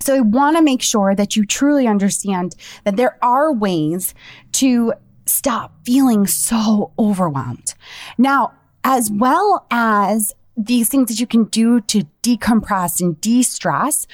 So 0.00 0.14
I 0.14 0.20
want 0.20 0.56
to 0.56 0.62
make 0.62 0.82
sure 0.82 1.14
that 1.14 1.34
you 1.36 1.46
truly 1.46 1.86
understand 1.86 2.54
that 2.84 2.96
there 2.96 3.18
are 3.22 3.52
ways 3.52 4.14
to 4.52 4.92
stop 5.26 5.72
feeling 5.84 6.26
so 6.26 6.92
overwhelmed. 6.98 7.74
Now, 8.18 8.52
as 8.82 9.10
well 9.10 9.66
as 9.70 10.34
these 10.56 10.88
things 10.88 11.08
that 11.08 11.18
you 11.18 11.26
can 11.26 11.44
do 11.44 11.80
to 11.80 12.06
decompress 12.22 13.00
and 13.00 13.20
de-stress, 13.20 14.06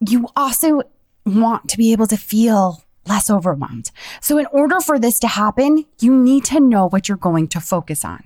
you 0.00 0.26
also 0.34 0.82
want 1.24 1.68
to 1.68 1.78
be 1.78 1.92
able 1.92 2.06
to 2.08 2.16
feel 2.16 2.82
less 3.06 3.30
overwhelmed. 3.30 3.92
So 4.20 4.36
in 4.36 4.46
order 4.46 4.80
for 4.80 4.98
this 4.98 5.20
to 5.20 5.28
happen, 5.28 5.84
you 6.00 6.14
need 6.14 6.44
to 6.46 6.58
know 6.58 6.88
what 6.88 7.08
you're 7.08 7.16
going 7.16 7.46
to 7.48 7.60
focus 7.60 8.04
on. 8.04 8.24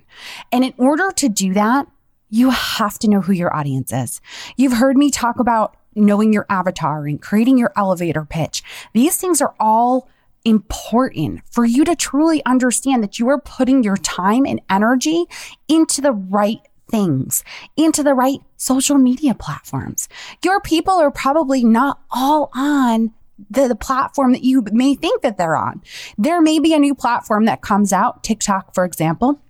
And 0.51 0.65
in 0.65 0.73
order 0.77 1.11
to 1.11 1.29
do 1.29 1.53
that, 1.53 1.87
you 2.29 2.49
have 2.49 2.97
to 2.99 3.09
know 3.09 3.21
who 3.21 3.33
your 3.33 3.55
audience 3.55 3.93
is. 3.93 4.21
You've 4.57 4.73
heard 4.73 4.97
me 4.97 5.11
talk 5.11 5.39
about 5.39 5.75
knowing 5.95 6.33
your 6.33 6.45
avatar 6.49 7.05
and 7.05 7.21
creating 7.21 7.57
your 7.57 7.71
elevator 7.75 8.25
pitch. 8.25 8.63
These 8.93 9.17
things 9.17 9.41
are 9.41 9.55
all 9.59 10.09
important 10.43 11.41
for 11.49 11.65
you 11.65 11.85
to 11.85 11.95
truly 11.95 12.43
understand 12.45 13.03
that 13.03 13.19
you 13.19 13.27
are 13.29 13.39
putting 13.39 13.83
your 13.83 13.97
time 13.97 14.45
and 14.45 14.61
energy 14.69 15.25
into 15.67 16.01
the 16.01 16.11
right 16.11 16.61
things, 16.89 17.43
into 17.77 18.03
the 18.03 18.13
right 18.13 18.39
social 18.57 18.97
media 18.97 19.33
platforms. 19.33 20.09
Your 20.43 20.59
people 20.59 20.95
are 20.95 21.11
probably 21.11 21.63
not 21.63 21.99
all 22.11 22.49
on 22.53 23.13
the, 23.49 23.67
the, 23.67 23.75
platform 23.75 24.33
that 24.33 24.43
you 24.43 24.63
may 24.71 24.93
think 24.93 25.23
that 25.23 25.37
they're 25.37 25.55
on. 25.55 25.81
There 26.17 26.41
may 26.41 26.59
be 26.59 26.73
a 26.73 26.79
new 26.79 26.93
platform 26.93 27.45
that 27.45 27.61
comes 27.61 27.91
out, 27.91 28.23
TikTok, 28.23 28.75
for 28.75 28.85
example. 28.85 29.41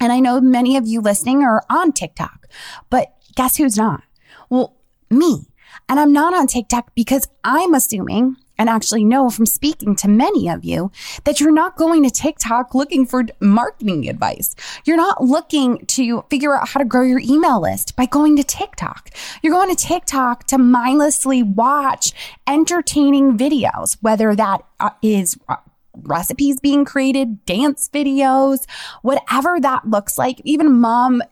And 0.00 0.12
I 0.12 0.18
know 0.18 0.40
many 0.40 0.76
of 0.76 0.86
you 0.86 1.00
listening 1.00 1.42
are 1.42 1.62
on 1.70 1.92
TikTok, 1.92 2.48
but 2.90 3.14
guess 3.36 3.56
who's 3.56 3.76
not? 3.76 4.02
Well, 4.50 4.74
me. 5.10 5.46
And 5.88 6.00
I'm 6.00 6.12
not 6.12 6.34
on 6.34 6.46
TikTok 6.46 6.94
because 6.94 7.28
I'm 7.44 7.74
assuming 7.74 8.36
and 8.58 8.68
actually 8.68 9.04
know 9.04 9.30
from 9.30 9.46
speaking 9.46 9.94
to 9.96 10.08
many 10.08 10.48
of 10.48 10.64
you 10.64 10.90
that 11.24 11.40
you're 11.40 11.52
not 11.52 11.76
going 11.76 12.02
to 12.02 12.10
TikTok 12.10 12.74
looking 12.74 13.06
for 13.06 13.24
marketing 13.40 14.08
advice. 14.08 14.54
You're 14.84 14.96
not 14.96 15.22
looking 15.22 15.84
to 15.86 16.24
figure 16.30 16.56
out 16.56 16.68
how 16.68 16.78
to 16.78 16.86
grow 16.86 17.02
your 17.02 17.20
email 17.20 17.60
list 17.60 17.96
by 17.96 18.06
going 18.06 18.36
to 18.36 18.42
TikTok. 18.42 19.10
You're 19.42 19.52
going 19.52 19.74
to 19.74 19.86
TikTok 19.86 20.44
to 20.44 20.58
mindlessly 20.58 21.42
watch 21.42 22.12
entertaining 22.46 23.36
videos, 23.36 23.96
whether 24.00 24.34
that 24.34 24.64
uh, 24.80 24.90
is 25.02 25.38
uh, 25.48 25.56
recipes 25.94 26.60
being 26.60 26.84
created, 26.84 27.44
dance 27.46 27.88
videos, 27.92 28.66
whatever 29.02 29.60
that 29.60 29.88
looks 29.88 30.18
like, 30.18 30.40
even 30.44 30.80
mom 30.80 31.22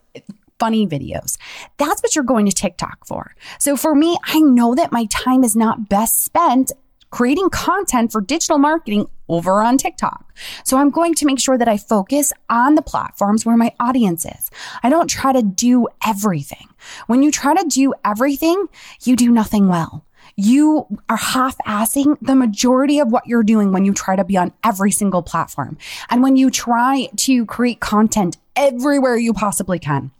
funny 0.59 0.87
videos. 0.87 1.37
That's 1.77 2.01
what 2.01 2.15
you're 2.15 2.23
going 2.23 2.45
to 2.45 2.51
TikTok 2.51 3.05
for. 3.05 3.35
So 3.59 3.75
for 3.75 3.93
me, 3.95 4.17
I 4.23 4.39
know 4.39 4.75
that 4.75 4.91
my 4.91 5.05
time 5.05 5.43
is 5.43 5.55
not 5.55 5.89
best 5.89 6.23
spent 6.23 6.71
creating 7.15 7.49
content 7.49 8.11
for 8.11 8.19
digital 8.19 8.57
marketing 8.57 9.07
over 9.29 9.61
on 9.61 9.77
TikTok. 9.77 10.33
So 10.65 10.77
I'm 10.77 10.89
going 10.89 11.13
to 11.15 11.25
make 11.25 11.39
sure 11.39 11.57
that 11.57 11.67
I 11.67 11.77
focus 11.77 12.33
on 12.49 12.75
the 12.75 12.81
platforms 12.81 13.45
where 13.45 13.55
my 13.55 13.73
audience 13.79 14.25
is. 14.25 14.51
I 14.83 14.89
don't 14.89 15.09
try 15.09 15.31
to 15.31 15.41
do 15.41 15.87
everything. 16.05 16.67
When 17.07 17.23
you 17.23 17.31
try 17.31 17.55
to 17.55 17.65
do 17.69 17.93
everything, 18.03 18.67
you 19.03 19.15
do 19.15 19.31
nothing 19.31 19.69
well. 19.69 20.05
You 20.35 20.87
are 21.07 21.15
half 21.15 21.57
assing 21.59 22.17
the 22.21 22.35
majority 22.35 22.99
of 22.99 23.09
what 23.09 23.27
you're 23.27 23.43
doing 23.43 23.71
when 23.71 23.85
you 23.85 23.93
try 23.93 24.17
to 24.17 24.25
be 24.25 24.35
on 24.35 24.51
every 24.63 24.91
single 24.91 25.23
platform. 25.23 25.77
And 26.09 26.21
when 26.21 26.35
you 26.35 26.49
try 26.49 27.07
to 27.15 27.45
create 27.45 27.79
content 27.79 28.35
everywhere 28.57 29.15
you 29.15 29.33
possibly 29.33 29.79
can. 29.79 30.11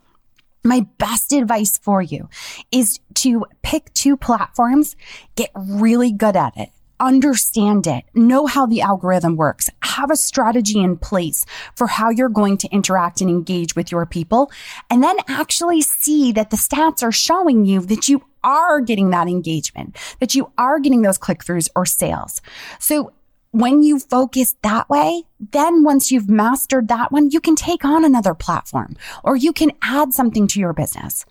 My 0.66 0.86
best 0.98 1.32
advice 1.32 1.78
for 1.78 2.02
you 2.02 2.28
is 2.72 3.00
to 3.16 3.46
pick 3.62 3.94
two 3.94 4.18
platforms, 4.18 4.96
get 5.36 5.52
really 5.56 6.12
good 6.12 6.36
at 6.36 6.58
it 6.58 6.70
understand 7.00 7.88
it, 7.88 8.06
know 8.14 8.46
how 8.46 8.66
the 8.66 8.82
algorithm 8.82 9.36
works, 9.36 9.70
have 9.82 10.12
a 10.12 10.16
strategy 10.16 10.80
in 10.80 10.98
place 10.98 11.46
for 11.76 11.88
how 11.88 12.10
you're 12.10 12.30
going 12.30 12.58
to 12.58 12.70
interact 12.70 13.22
and 13.22 13.30
engage 13.30 13.76
with 13.76 13.92
your 13.92 14.06
people, 14.06 14.52
and 14.90 15.04
then 15.04 15.18
actually 15.28 15.82
see 15.82 16.32
that 16.32 16.50
the 16.50 16.58
stats 16.58 17.04
are 17.04 17.12
showing 17.12 17.66
you 17.66 17.82
that 17.82 18.08
you 18.08 18.24
are 18.44 18.80
getting 18.80 19.10
that 19.10 19.28
engagement, 19.28 19.98
that 20.20 20.36
you 20.36 20.52
are 20.58 20.80
getting 20.80 21.02
those 21.02 21.18
click 21.18 21.44
throughs 21.44 21.70
or 21.76 21.86
sales. 21.86 22.42
So 22.80 23.12
when 23.56 23.82
you 23.82 24.00
focus 24.00 24.58
that 24.64 24.90
way, 24.90 25.24
then 25.40 25.82
once 25.84 26.12
you've 26.12 26.30
mastered 26.30 26.90
that 26.90 27.10
one, 27.10 27.30
you 27.30 27.40
can 27.40 27.56
take 27.56 27.86
on 27.86 28.04
another 28.04 28.34
platform 28.34 28.98
or 29.24 29.38
you 29.38 29.54
can 29.54 29.72
add 29.82 30.14
something 30.14 30.46
to 30.48 30.60
your 30.60 30.74
business. 30.74 31.26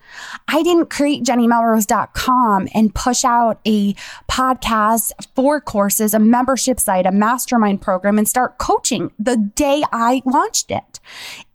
I 0.47 0.63
didn't 0.63 0.89
create 0.89 1.23
jennymelrose.com 1.23 2.69
and 2.73 2.95
push 2.95 3.23
out 3.23 3.59
a 3.67 3.93
podcast, 4.27 5.11
four 5.35 5.61
courses, 5.61 6.15
a 6.15 6.19
membership 6.19 6.79
site, 6.79 7.05
a 7.05 7.11
mastermind 7.11 7.83
program 7.83 8.17
and 8.17 8.27
start 8.27 8.57
coaching 8.57 9.11
the 9.19 9.37
day 9.37 9.83
I 9.91 10.23
launched 10.25 10.71
it. 10.71 10.99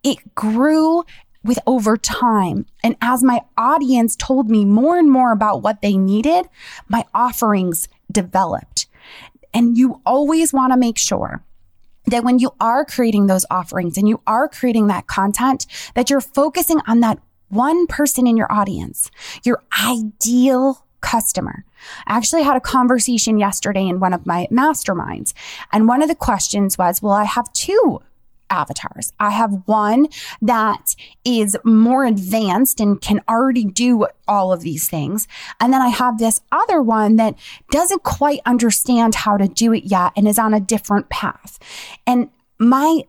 It 0.04 0.36
grew 0.36 1.04
with 1.42 1.58
over 1.66 1.96
time. 1.96 2.66
And 2.84 2.96
as 3.02 3.24
my 3.24 3.40
audience 3.56 4.14
told 4.14 4.48
me 4.48 4.64
more 4.64 4.98
and 4.98 5.10
more 5.10 5.32
about 5.32 5.62
what 5.62 5.82
they 5.82 5.96
needed, 5.96 6.48
my 6.88 7.06
offerings 7.12 7.88
developed. 8.12 8.86
And 9.52 9.76
you 9.76 10.00
always 10.06 10.52
want 10.52 10.72
to 10.72 10.78
make 10.78 10.98
sure 10.98 11.42
that 12.06 12.24
when 12.24 12.38
you 12.38 12.52
are 12.60 12.84
creating 12.84 13.26
those 13.26 13.44
offerings 13.50 13.96
and 13.96 14.08
you 14.08 14.20
are 14.26 14.48
creating 14.48 14.86
that 14.86 15.06
content, 15.06 15.66
that 15.94 16.10
you're 16.10 16.20
focusing 16.20 16.80
on 16.86 17.00
that 17.00 17.18
one 17.48 17.86
person 17.86 18.26
in 18.26 18.36
your 18.36 18.50
audience, 18.52 19.10
your 19.44 19.62
ideal 19.86 20.84
customer. 21.00 21.64
I 22.06 22.16
actually 22.16 22.42
had 22.42 22.56
a 22.56 22.60
conversation 22.60 23.38
yesterday 23.38 23.86
in 23.86 24.00
one 24.00 24.12
of 24.12 24.26
my 24.26 24.46
masterminds. 24.50 25.32
And 25.72 25.88
one 25.88 26.02
of 26.02 26.08
the 26.08 26.14
questions 26.14 26.78
was, 26.78 27.02
well, 27.02 27.14
I 27.14 27.24
have 27.24 27.52
two 27.52 28.00
avatars. 28.50 29.12
I 29.18 29.30
have 29.30 29.62
one 29.66 30.08
that 30.42 30.94
is 31.24 31.56
more 31.64 32.04
advanced 32.04 32.80
and 32.80 33.00
can 33.00 33.20
already 33.28 33.64
do 33.64 34.06
all 34.28 34.52
of 34.52 34.60
these 34.60 34.88
things. 34.88 35.26
And 35.60 35.72
then 35.72 35.80
I 35.80 35.88
have 35.88 36.18
this 36.18 36.40
other 36.52 36.82
one 36.82 37.16
that 37.16 37.36
doesn't 37.70 38.02
quite 38.02 38.40
understand 38.46 39.14
how 39.14 39.36
to 39.36 39.48
do 39.48 39.72
it 39.72 39.84
yet 39.84 40.12
and 40.16 40.28
is 40.28 40.38
on 40.38 40.54
a 40.54 40.60
different 40.60 41.08
path. 41.08 41.58
And 42.06 42.30
my 42.58 43.04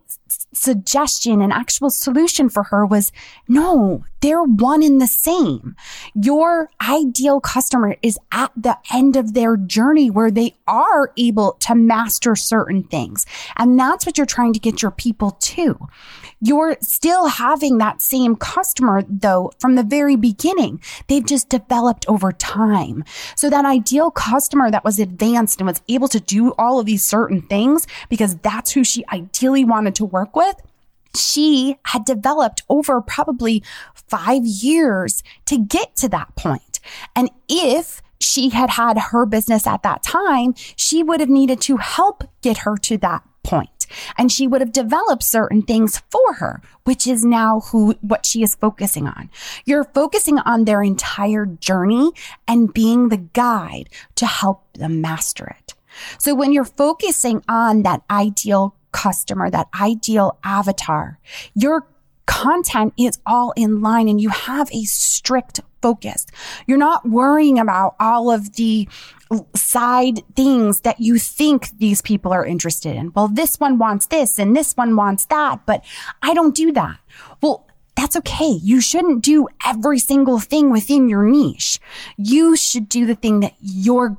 suggestion 0.52 1.40
and 1.40 1.52
actual 1.52 1.90
solution 1.90 2.48
for 2.48 2.64
her 2.64 2.84
was 2.86 3.12
no, 3.48 4.04
they're 4.20 4.42
one 4.42 4.82
in 4.82 4.98
the 4.98 5.06
same. 5.06 5.74
Your 6.14 6.70
ideal 6.80 7.40
customer 7.40 7.96
is 8.02 8.18
at 8.30 8.52
the 8.56 8.78
end 8.92 9.16
of 9.16 9.34
their 9.34 9.56
journey 9.56 10.10
where 10.10 10.30
they 10.30 10.54
are 10.66 11.12
able 11.16 11.52
to 11.60 11.74
master 11.74 12.36
certain 12.36 12.84
things. 12.84 13.26
And 13.56 13.78
that's 13.78 14.06
what 14.06 14.16
you're 14.16 14.26
trying 14.26 14.52
to 14.52 14.60
get 14.60 14.80
your 14.80 14.92
people 14.92 15.32
to. 15.32 15.88
You're 16.40 16.76
still 16.80 17.26
having 17.26 17.78
that 17.78 18.00
same 18.00 18.36
customer 18.36 19.02
though 19.08 19.52
from 19.58 19.74
the 19.74 19.82
very 19.82 20.16
beginning. 20.16 20.80
They've 21.08 21.24
just 21.24 21.48
developed 21.48 22.04
over 22.08 22.32
time. 22.32 23.04
So 23.36 23.50
that 23.50 23.64
ideal 23.64 24.10
customer 24.10 24.70
that 24.70 24.84
was 24.84 24.98
advanced 25.00 25.60
and 25.60 25.66
was 25.66 25.82
able 25.88 26.08
to 26.08 26.20
do 26.20 26.52
all 26.52 26.78
of 26.78 26.86
these 26.86 27.04
certain 27.04 27.42
things 27.42 27.86
because 28.08 28.36
that's 28.36 28.70
who 28.70 28.84
she 28.84 29.04
ideally 29.12 29.64
wanted 29.64 29.94
to 29.96 30.04
work 30.04 30.21
with 30.34 30.56
she 31.14 31.76
had 31.86 32.04
developed 32.04 32.62
over 32.68 33.00
probably 33.00 33.62
five 33.94 34.44
years 34.44 35.22
to 35.46 35.58
get 35.58 35.94
to 35.96 36.08
that 36.08 36.34
point. 36.36 36.80
And 37.14 37.30
if 37.48 38.02
she 38.20 38.50
had 38.50 38.70
had 38.70 38.98
her 38.98 39.26
business 39.26 39.66
at 39.66 39.82
that 39.82 40.02
time, 40.02 40.54
she 40.76 41.02
would 41.02 41.20
have 41.20 41.28
needed 41.28 41.60
to 41.62 41.76
help 41.78 42.24
get 42.40 42.58
her 42.58 42.76
to 42.78 42.96
that 42.98 43.22
point. 43.42 43.86
And 44.16 44.30
she 44.30 44.46
would 44.46 44.60
have 44.60 44.72
developed 44.72 45.24
certain 45.24 45.62
things 45.62 46.00
for 46.10 46.34
her, 46.34 46.62
which 46.84 47.06
is 47.06 47.24
now 47.24 47.60
who, 47.60 47.94
what 48.00 48.24
she 48.24 48.42
is 48.42 48.54
focusing 48.54 49.06
on. 49.06 49.28
You're 49.64 49.84
focusing 49.84 50.38
on 50.38 50.64
their 50.64 50.82
entire 50.82 51.44
journey 51.46 52.12
and 52.46 52.72
being 52.72 53.08
the 53.08 53.18
guide 53.18 53.90
to 54.14 54.26
help 54.26 54.72
them 54.74 55.00
master 55.00 55.56
it. 55.58 55.74
So 56.18 56.34
when 56.34 56.52
you're 56.52 56.64
focusing 56.64 57.42
on 57.48 57.82
that 57.82 58.02
ideal 58.10 58.76
customer, 58.92 59.50
that 59.50 59.68
ideal 59.80 60.38
avatar. 60.44 61.18
Your 61.54 61.86
content 62.26 62.94
is 62.98 63.18
all 63.26 63.52
in 63.56 63.80
line 63.80 64.08
and 64.08 64.20
you 64.20 64.28
have 64.28 64.70
a 64.72 64.84
strict 64.84 65.60
focus. 65.80 66.26
You're 66.66 66.78
not 66.78 67.08
worrying 67.08 67.58
about 67.58 67.96
all 67.98 68.30
of 68.30 68.54
the 68.54 68.88
side 69.54 70.20
things 70.36 70.82
that 70.82 71.00
you 71.00 71.18
think 71.18 71.76
these 71.78 72.00
people 72.00 72.32
are 72.32 72.46
interested 72.46 72.94
in. 72.96 73.12
Well, 73.14 73.28
this 73.28 73.58
one 73.58 73.78
wants 73.78 74.06
this 74.06 74.38
and 74.38 74.54
this 74.56 74.74
one 74.74 74.94
wants 74.94 75.26
that, 75.26 75.66
but 75.66 75.84
I 76.22 76.34
don't 76.34 76.54
do 76.54 76.72
that. 76.72 76.98
Well, 77.42 77.66
that's 77.96 78.16
okay. 78.16 78.58
You 78.62 78.80
shouldn't 78.80 79.22
do 79.22 79.48
every 79.66 79.98
single 79.98 80.38
thing 80.38 80.70
within 80.70 81.08
your 81.08 81.24
niche. 81.24 81.78
You 82.16 82.56
should 82.56 82.88
do 82.88 83.04
the 83.04 83.14
thing 83.14 83.40
that 83.40 83.54
you're 83.60 84.16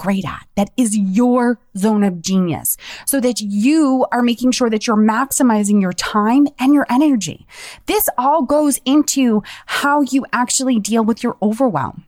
great 0.00 0.24
at, 0.24 0.46
that 0.56 0.70
is 0.78 0.96
your 0.96 1.60
zone 1.76 2.02
of 2.02 2.22
genius, 2.22 2.78
so 3.04 3.20
that 3.20 3.38
you 3.42 4.06
are 4.10 4.22
making 4.22 4.50
sure 4.50 4.70
that 4.70 4.86
you're 4.86 4.96
maximizing 4.96 5.78
your 5.78 5.92
time 5.92 6.48
and 6.58 6.72
your 6.72 6.86
energy. 6.88 7.46
This 7.84 8.08
all 8.16 8.40
goes 8.42 8.80
into 8.86 9.42
how 9.66 10.00
you 10.00 10.24
actually 10.32 10.80
deal 10.80 11.04
with 11.04 11.22
your 11.22 11.36
overwhelm. 11.42 12.04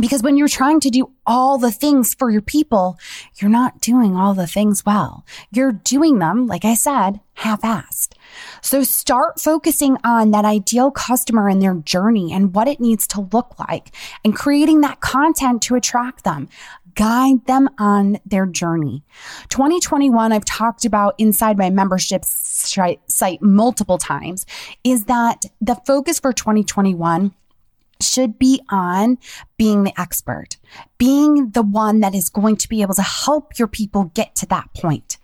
Because 0.00 0.22
when 0.22 0.38
you're 0.38 0.48
trying 0.48 0.80
to 0.80 0.88
do 0.88 1.10
all 1.26 1.58
the 1.58 1.70
things 1.70 2.14
for 2.14 2.30
your 2.30 2.40
people, 2.40 2.98
you're 3.36 3.50
not 3.50 3.80
doing 3.80 4.16
all 4.16 4.32
the 4.32 4.46
things 4.46 4.86
well. 4.86 5.26
You're 5.52 5.72
doing 5.72 6.18
them, 6.18 6.46
like 6.46 6.64
I 6.64 6.72
said, 6.72 7.20
half-assed. 7.34 8.14
So 8.62 8.84
start 8.84 9.38
focusing 9.38 9.98
on 10.02 10.30
that 10.30 10.46
ideal 10.46 10.90
customer 10.90 11.46
and 11.46 11.60
their 11.60 11.74
journey 11.74 12.32
and 12.32 12.54
what 12.54 12.68
it 12.68 12.80
needs 12.80 13.06
to 13.08 13.28
look 13.32 13.58
like 13.58 13.94
and 14.24 14.34
creating 14.34 14.80
that 14.80 15.00
content 15.00 15.60
to 15.62 15.74
attract 15.74 16.24
them 16.24 16.48
guide 16.94 17.46
them 17.46 17.68
on 17.78 18.18
their 18.26 18.46
journey. 18.46 19.04
2021, 19.48 20.32
I've 20.32 20.44
talked 20.44 20.84
about 20.84 21.14
inside 21.18 21.58
my 21.58 21.70
membership 21.70 22.24
site 22.24 23.42
multiple 23.42 23.98
times, 23.98 24.46
is 24.84 25.04
that 25.06 25.44
the 25.60 25.76
focus 25.86 26.20
for 26.20 26.32
2021 26.32 27.34
should 28.00 28.36
be 28.36 28.60
on 28.68 29.16
being 29.56 29.84
the 29.84 30.00
expert, 30.00 30.56
being 30.98 31.50
the 31.50 31.62
one 31.62 32.00
that 32.00 32.16
is 32.16 32.30
going 32.30 32.56
to 32.56 32.68
be 32.68 32.82
able 32.82 32.94
to 32.94 33.02
help 33.02 33.58
your 33.58 33.68
people 33.68 34.10
get 34.14 34.34
to 34.34 34.46
that 34.46 34.68
point. 34.74 35.18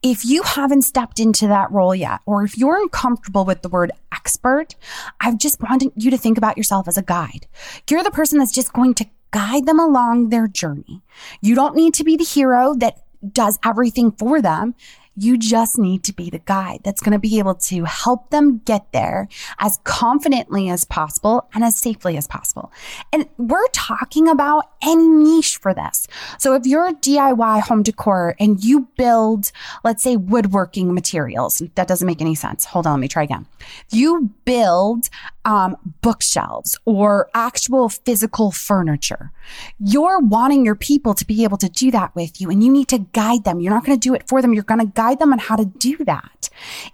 If 0.00 0.24
you 0.24 0.42
haven't 0.44 0.82
stepped 0.82 1.18
into 1.18 1.48
that 1.48 1.72
role 1.72 1.94
yet, 1.94 2.20
or 2.26 2.44
if 2.44 2.56
you're 2.56 2.80
uncomfortable 2.80 3.44
with 3.44 3.62
the 3.62 3.68
word 3.68 3.90
expert, 4.12 4.76
I 5.20 5.34
just 5.34 5.60
wanted 5.60 5.90
you 5.96 6.10
to 6.12 6.18
think 6.18 6.38
about 6.38 6.56
yourself 6.56 6.86
as 6.86 6.96
a 6.96 7.02
guide. 7.02 7.48
You're 7.90 8.04
the 8.04 8.12
person 8.12 8.38
that's 8.38 8.52
just 8.52 8.72
going 8.72 8.94
to 8.94 9.06
guide 9.30 9.66
them 9.66 9.80
along 9.80 10.28
their 10.28 10.48
journey. 10.48 11.02
You 11.40 11.54
don't 11.54 11.76
need 11.76 11.94
to 11.94 12.04
be 12.04 12.16
the 12.16 12.24
hero 12.24 12.74
that 12.78 13.02
does 13.32 13.58
everything 13.64 14.12
for 14.12 14.40
them. 14.40 14.74
You 15.16 15.36
just 15.36 15.78
need 15.78 16.04
to 16.04 16.14
be 16.14 16.30
the 16.30 16.38
guide 16.38 16.80
that's 16.82 17.02
going 17.02 17.12
to 17.12 17.18
be 17.18 17.38
able 17.38 17.56
to 17.56 17.84
help 17.84 18.30
them 18.30 18.62
get 18.64 18.90
there 18.92 19.28
as 19.58 19.78
confidently 19.84 20.70
as 20.70 20.84
possible 20.84 21.46
and 21.52 21.62
as 21.62 21.76
safely 21.76 22.16
as 22.16 22.26
possible. 22.26 22.72
And 23.12 23.28
we're 23.36 23.66
talking 23.72 24.28
about 24.28 24.70
any 24.82 25.06
niche 25.06 25.58
for 25.58 25.74
this. 25.74 26.06
So 26.38 26.54
if 26.54 26.64
you're 26.64 26.86
a 26.86 26.94
DIY 26.94 27.60
home 27.62 27.82
decor 27.82 28.34
and 28.40 28.64
you 28.64 28.88
build, 28.96 29.52
let's 29.84 30.02
say 30.02 30.16
woodworking 30.16 30.94
materials, 30.94 31.60
that 31.74 31.88
doesn't 31.88 32.06
make 32.06 32.22
any 32.22 32.36
sense. 32.36 32.64
Hold 32.64 32.86
on, 32.86 32.94
let 32.94 33.00
me 33.00 33.08
try 33.08 33.24
again. 33.24 33.46
You 33.90 34.30
build 34.46 35.10
um, 35.44 35.76
bookshelves 36.02 36.78
or 36.84 37.30
actual 37.34 37.88
physical 37.88 38.50
furniture. 38.50 39.32
You're 39.78 40.20
wanting 40.20 40.64
your 40.64 40.74
people 40.74 41.14
to 41.14 41.26
be 41.26 41.44
able 41.44 41.56
to 41.58 41.68
do 41.68 41.90
that 41.90 42.14
with 42.14 42.40
you 42.40 42.50
and 42.50 42.62
you 42.62 42.70
need 42.70 42.88
to 42.88 42.98
guide 43.12 43.44
them. 43.44 43.60
You're 43.60 43.72
not 43.72 43.84
going 43.84 43.98
to 43.98 44.08
do 44.08 44.14
it 44.14 44.28
for 44.28 44.42
them. 44.42 44.52
You're 44.52 44.62
going 44.64 44.80
to 44.80 44.92
guide 44.94 45.18
them 45.18 45.32
on 45.32 45.38
how 45.38 45.56
to 45.56 45.64
do 45.64 45.96
that. 46.04 46.48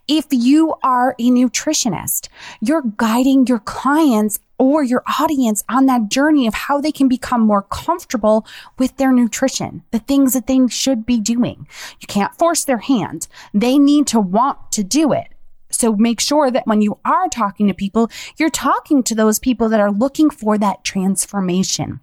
If 0.06 0.26
you 0.30 0.74
are 0.82 1.14
a 1.18 1.30
nutritionist, 1.30 2.28
you're 2.60 2.82
guiding 2.96 3.46
your 3.46 3.58
clients 3.60 4.38
or 4.58 4.82
your 4.82 5.02
audience 5.20 5.62
on 5.68 5.86
that 5.86 6.08
journey 6.08 6.46
of 6.46 6.54
how 6.54 6.80
they 6.80 6.92
can 6.92 7.08
become 7.08 7.40
more 7.40 7.62
comfortable 7.62 8.46
with 8.78 8.96
their 8.96 9.12
nutrition, 9.12 9.82
the 9.90 9.98
things 9.98 10.32
that 10.32 10.46
they 10.46 10.66
should 10.68 11.04
be 11.04 11.20
doing. 11.20 11.66
You 12.00 12.06
can't 12.06 12.34
force 12.38 12.64
their 12.64 12.78
hand. 12.78 13.28
They 13.52 13.78
need 13.78 14.06
to 14.08 14.20
want 14.20 14.72
to 14.72 14.82
do 14.82 15.12
it. 15.12 15.28
So 15.76 15.94
make 15.94 16.20
sure 16.20 16.50
that 16.50 16.66
when 16.66 16.80
you 16.80 16.98
are 17.04 17.28
talking 17.28 17.68
to 17.68 17.74
people, 17.74 18.10
you're 18.38 18.50
talking 18.50 19.02
to 19.04 19.14
those 19.14 19.38
people 19.38 19.68
that 19.68 19.80
are 19.80 19.92
looking 19.92 20.30
for 20.30 20.58
that 20.58 20.84
transformation. 20.84 22.00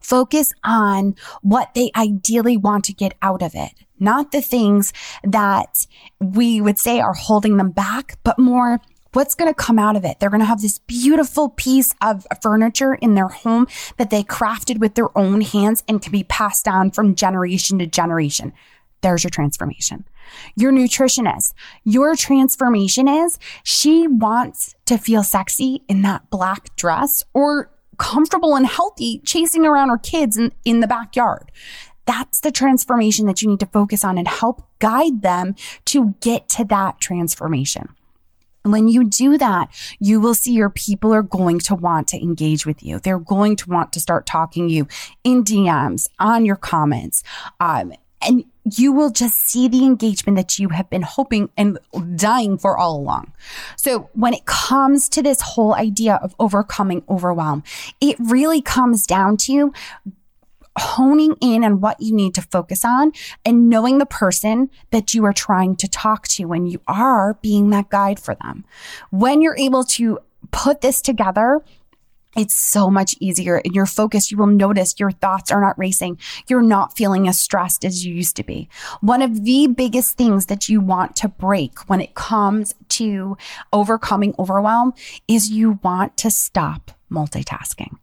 Focus 0.00 0.52
on 0.64 1.14
what 1.42 1.74
they 1.74 1.90
ideally 1.96 2.56
want 2.56 2.84
to 2.84 2.92
get 2.92 3.14
out 3.22 3.42
of 3.42 3.54
it, 3.54 3.72
not 3.98 4.32
the 4.32 4.42
things 4.42 4.92
that 5.22 5.86
we 6.20 6.60
would 6.60 6.78
say 6.78 7.00
are 7.00 7.14
holding 7.14 7.56
them 7.56 7.70
back, 7.70 8.18
but 8.22 8.38
more 8.38 8.80
what's 9.14 9.34
going 9.34 9.50
to 9.50 9.54
come 9.54 9.78
out 9.78 9.96
of 9.96 10.04
it. 10.04 10.18
They're 10.18 10.30
going 10.30 10.40
to 10.40 10.46
have 10.46 10.60
this 10.60 10.78
beautiful 10.80 11.48
piece 11.50 11.94
of 12.02 12.26
furniture 12.42 12.94
in 12.94 13.14
their 13.14 13.28
home 13.28 13.66
that 13.96 14.10
they 14.10 14.22
crafted 14.22 14.78
with 14.78 14.94
their 14.94 15.16
own 15.16 15.40
hands 15.40 15.82
and 15.88 16.02
can 16.02 16.12
be 16.12 16.24
passed 16.24 16.64
down 16.64 16.90
from 16.90 17.14
generation 17.14 17.78
to 17.78 17.86
generation. 17.86 18.52
There's 19.04 19.22
your 19.22 19.30
transformation. 19.30 20.06
Your 20.56 20.72
nutritionist, 20.72 21.52
your 21.84 22.16
transformation 22.16 23.06
is 23.06 23.38
she 23.62 24.06
wants 24.08 24.74
to 24.86 24.96
feel 24.96 25.22
sexy 25.22 25.82
in 25.88 26.00
that 26.02 26.30
black 26.30 26.74
dress 26.74 27.22
or 27.34 27.70
comfortable 27.98 28.56
and 28.56 28.66
healthy 28.66 29.20
chasing 29.22 29.66
around 29.66 29.90
her 29.90 29.98
kids 29.98 30.38
in, 30.38 30.52
in 30.64 30.80
the 30.80 30.86
backyard. 30.86 31.52
That's 32.06 32.40
the 32.40 32.50
transformation 32.50 33.26
that 33.26 33.42
you 33.42 33.48
need 33.50 33.60
to 33.60 33.66
focus 33.66 34.04
on 34.04 34.16
and 34.16 34.26
help 34.26 34.66
guide 34.78 35.20
them 35.20 35.54
to 35.84 36.14
get 36.22 36.48
to 36.50 36.64
that 36.64 36.98
transformation. 36.98 37.90
When 38.62 38.88
you 38.88 39.04
do 39.04 39.36
that, 39.36 39.68
you 40.00 40.18
will 40.18 40.34
see 40.34 40.54
your 40.54 40.70
people 40.70 41.12
are 41.12 41.22
going 41.22 41.58
to 41.60 41.74
want 41.74 42.08
to 42.08 42.22
engage 42.22 42.64
with 42.64 42.82
you. 42.82 43.00
They're 43.00 43.18
going 43.18 43.56
to 43.56 43.68
want 43.68 43.92
to 43.92 44.00
start 44.00 44.24
talking 44.24 44.70
you 44.70 44.88
in 45.24 45.44
DMs, 45.44 46.08
on 46.18 46.46
your 46.46 46.56
comments. 46.56 47.22
Um, 47.60 47.92
and 48.22 48.44
you 48.70 48.92
will 48.92 49.10
just 49.10 49.36
see 49.38 49.68
the 49.68 49.84
engagement 49.84 50.36
that 50.36 50.58
you 50.58 50.70
have 50.70 50.88
been 50.88 51.02
hoping 51.02 51.50
and 51.56 51.78
dying 52.16 52.56
for 52.56 52.78
all 52.78 52.96
along. 52.96 53.32
So 53.76 54.08
when 54.14 54.32
it 54.32 54.46
comes 54.46 55.08
to 55.10 55.22
this 55.22 55.40
whole 55.40 55.74
idea 55.74 56.18
of 56.22 56.34
overcoming 56.38 57.02
overwhelm, 57.08 57.62
it 58.00 58.16
really 58.18 58.62
comes 58.62 59.06
down 59.06 59.36
to 59.38 59.72
honing 60.76 61.36
in 61.40 61.62
on 61.62 61.80
what 61.80 62.00
you 62.00 62.14
need 62.14 62.34
to 62.34 62.42
focus 62.42 62.84
on 62.84 63.12
and 63.44 63.68
knowing 63.68 63.98
the 63.98 64.06
person 64.06 64.70
that 64.90 65.14
you 65.14 65.24
are 65.24 65.32
trying 65.32 65.76
to 65.76 65.86
talk 65.86 66.26
to 66.26 66.46
when 66.46 66.66
you 66.66 66.80
are 66.88 67.34
being 67.34 67.70
that 67.70 67.90
guide 67.90 68.18
for 68.18 68.34
them. 68.34 68.64
When 69.10 69.40
you're 69.40 69.56
able 69.56 69.84
to 69.84 70.18
put 70.50 70.80
this 70.80 71.00
together, 71.00 71.62
it's 72.36 72.54
so 72.54 72.90
much 72.90 73.14
easier 73.20 73.58
in 73.58 73.72
your 73.72 73.86
focus. 73.86 74.30
You 74.30 74.38
will 74.38 74.46
notice 74.46 74.94
your 74.98 75.10
thoughts 75.10 75.50
are 75.50 75.60
not 75.60 75.78
racing. 75.78 76.18
You're 76.48 76.62
not 76.62 76.96
feeling 76.96 77.28
as 77.28 77.38
stressed 77.38 77.84
as 77.84 78.04
you 78.04 78.14
used 78.14 78.36
to 78.36 78.44
be. 78.44 78.68
One 79.00 79.22
of 79.22 79.44
the 79.44 79.66
biggest 79.68 80.16
things 80.16 80.46
that 80.46 80.68
you 80.68 80.80
want 80.80 81.16
to 81.16 81.28
break 81.28 81.78
when 81.88 82.00
it 82.00 82.14
comes 82.14 82.74
to 82.90 83.36
overcoming 83.72 84.34
overwhelm 84.38 84.94
is 85.28 85.50
you 85.50 85.78
want 85.82 86.16
to 86.18 86.30
stop 86.30 86.90
multitasking. 87.10 87.96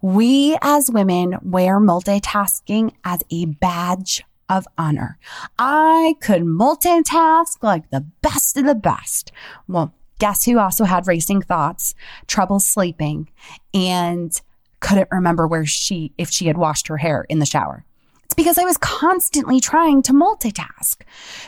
We 0.00 0.56
as 0.60 0.90
women 0.90 1.38
wear 1.42 1.80
multitasking 1.80 2.92
as 3.04 3.22
a 3.30 3.46
badge 3.46 4.24
of 4.48 4.66
honor. 4.76 5.18
I 5.58 6.16
could 6.20 6.42
multitask 6.42 7.62
like 7.62 7.90
the 7.90 8.02
best 8.22 8.56
of 8.56 8.66
the 8.66 8.74
best. 8.74 9.32
Well, 9.68 9.94
guess 10.18 10.44
who 10.44 10.58
also 10.58 10.84
had 10.84 11.06
racing 11.06 11.42
thoughts, 11.42 11.94
trouble 12.26 12.60
sleeping, 12.60 13.28
and 13.72 14.40
couldn't 14.80 15.08
remember 15.10 15.46
where 15.46 15.66
she, 15.66 16.12
if 16.18 16.30
she 16.30 16.46
had 16.46 16.56
washed 16.56 16.88
her 16.88 16.98
hair 16.98 17.24
in 17.28 17.38
the 17.38 17.46
shower. 17.46 17.84
It's 18.24 18.34
because 18.34 18.58
I 18.58 18.64
was 18.64 18.76
constantly 18.78 19.60
trying 19.60 20.02
to 20.02 20.12
multitask. 20.12 21.02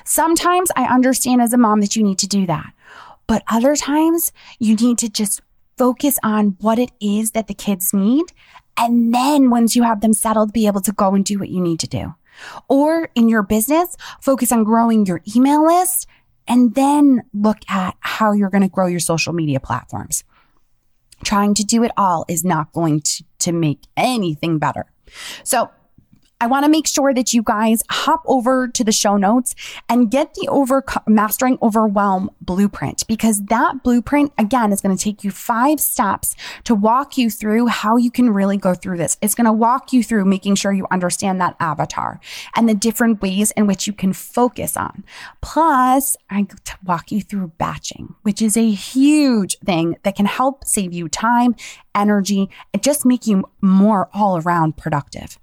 Sometimes 0.04 0.70
I 0.76 0.84
understand 0.84 1.42
as 1.42 1.52
a 1.52 1.58
mom 1.58 1.80
that 1.80 1.96
you 1.96 2.02
need 2.02 2.18
to 2.20 2.26
do 2.26 2.46
that. 2.46 2.72
But 3.26 3.42
other 3.48 3.76
times 3.76 4.32
you 4.58 4.76
need 4.76 4.98
to 4.98 5.08
just 5.08 5.40
focus 5.76 6.18
on 6.22 6.56
what 6.60 6.78
it 6.78 6.92
is 7.00 7.32
that 7.32 7.48
the 7.48 7.54
kids 7.54 7.92
need. 7.92 8.24
And 8.76 9.12
then 9.14 9.50
once 9.50 9.74
you 9.74 9.82
have 9.82 10.00
them 10.00 10.12
settled, 10.12 10.52
be 10.52 10.66
able 10.66 10.80
to 10.82 10.92
go 10.92 11.14
and 11.14 11.24
do 11.24 11.38
what 11.38 11.48
you 11.48 11.60
need 11.60 11.80
to 11.80 11.88
do. 11.88 12.14
Or 12.68 13.08
in 13.14 13.28
your 13.28 13.42
business, 13.42 13.96
focus 14.20 14.52
on 14.52 14.64
growing 14.64 15.06
your 15.06 15.22
email 15.34 15.64
list 15.64 16.06
and 16.48 16.74
then 16.74 17.22
look 17.32 17.58
at 17.68 17.96
how 18.00 18.32
you're 18.32 18.50
going 18.50 18.62
to 18.62 18.68
grow 18.68 18.86
your 18.86 19.00
social 19.00 19.32
media 19.32 19.60
platforms. 19.60 20.24
Trying 21.24 21.54
to 21.54 21.64
do 21.64 21.82
it 21.82 21.92
all 21.96 22.24
is 22.28 22.44
not 22.44 22.72
going 22.72 23.00
to, 23.00 23.24
to 23.40 23.52
make 23.52 23.80
anything 23.96 24.58
better. 24.58 24.86
So 25.44 25.70
I 26.38 26.48
want 26.48 26.66
to 26.66 26.70
make 26.70 26.86
sure 26.86 27.14
that 27.14 27.32
you 27.32 27.42
guys 27.42 27.82
hop 27.90 28.22
over 28.26 28.68
to 28.68 28.84
the 28.84 28.92
show 28.92 29.16
notes 29.16 29.54
and 29.88 30.10
get 30.10 30.34
the 30.34 30.48
over 30.48 30.84
mastering 31.06 31.56
overwhelm 31.62 32.30
blueprint 32.42 33.06
because 33.08 33.42
that 33.46 33.82
blueprint 33.82 34.34
again 34.36 34.70
is 34.70 34.82
going 34.82 34.94
to 34.94 35.02
take 35.02 35.24
you 35.24 35.30
five 35.30 35.80
steps 35.80 36.36
to 36.64 36.74
walk 36.74 37.16
you 37.16 37.30
through 37.30 37.68
how 37.68 37.96
you 37.96 38.10
can 38.10 38.28
really 38.28 38.58
go 38.58 38.74
through 38.74 38.98
this. 38.98 39.16
It's 39.22 39.34
going 39.34 39.46
to 39.46 39.52
walk 39.52 39.94
you 39.94 40.02
through 40.02 40.26
making 40.26 40.56
sure 40.56 40.74
you 40.74 40.86
understand 40.90 41.40
that 41.40 41.56
avatar 41.58 42.20
and 42.54 42.68
the 42.68 42.74
different 42.74 43.22
ways 43.22 43.50
in 43.52 43.66
which 43.66 43.86
you 43.86 43.94
can 43.94 44.12
focus 44.12 44.76
on. 44.76 45.04
Plus, 45.40 46.18
I 46.28 46.46
walk 46.84 47.10
you 47.10 47.22
through 47.22 47.52
batching, 47.56 48.14
which 48.24 48.42
is 48.42 48.58
a 48.58 48.70
huge 48.70 49.58
thing 49.60 49.96
that 50.02 50.16
can 50.16 50.26
help 50.26 50.66
save 50.66 50.92
you 50.92 51.08
time, 51.08 51.56
energy, 51.94 52.50
and 52.74 52.82
just 52.82 53.06
make 53.06 53.26
you 53.26 53.48
more 53.62 54.10
all 54.12 54.36
around 54.36 54.76
productive. 54.76 55.38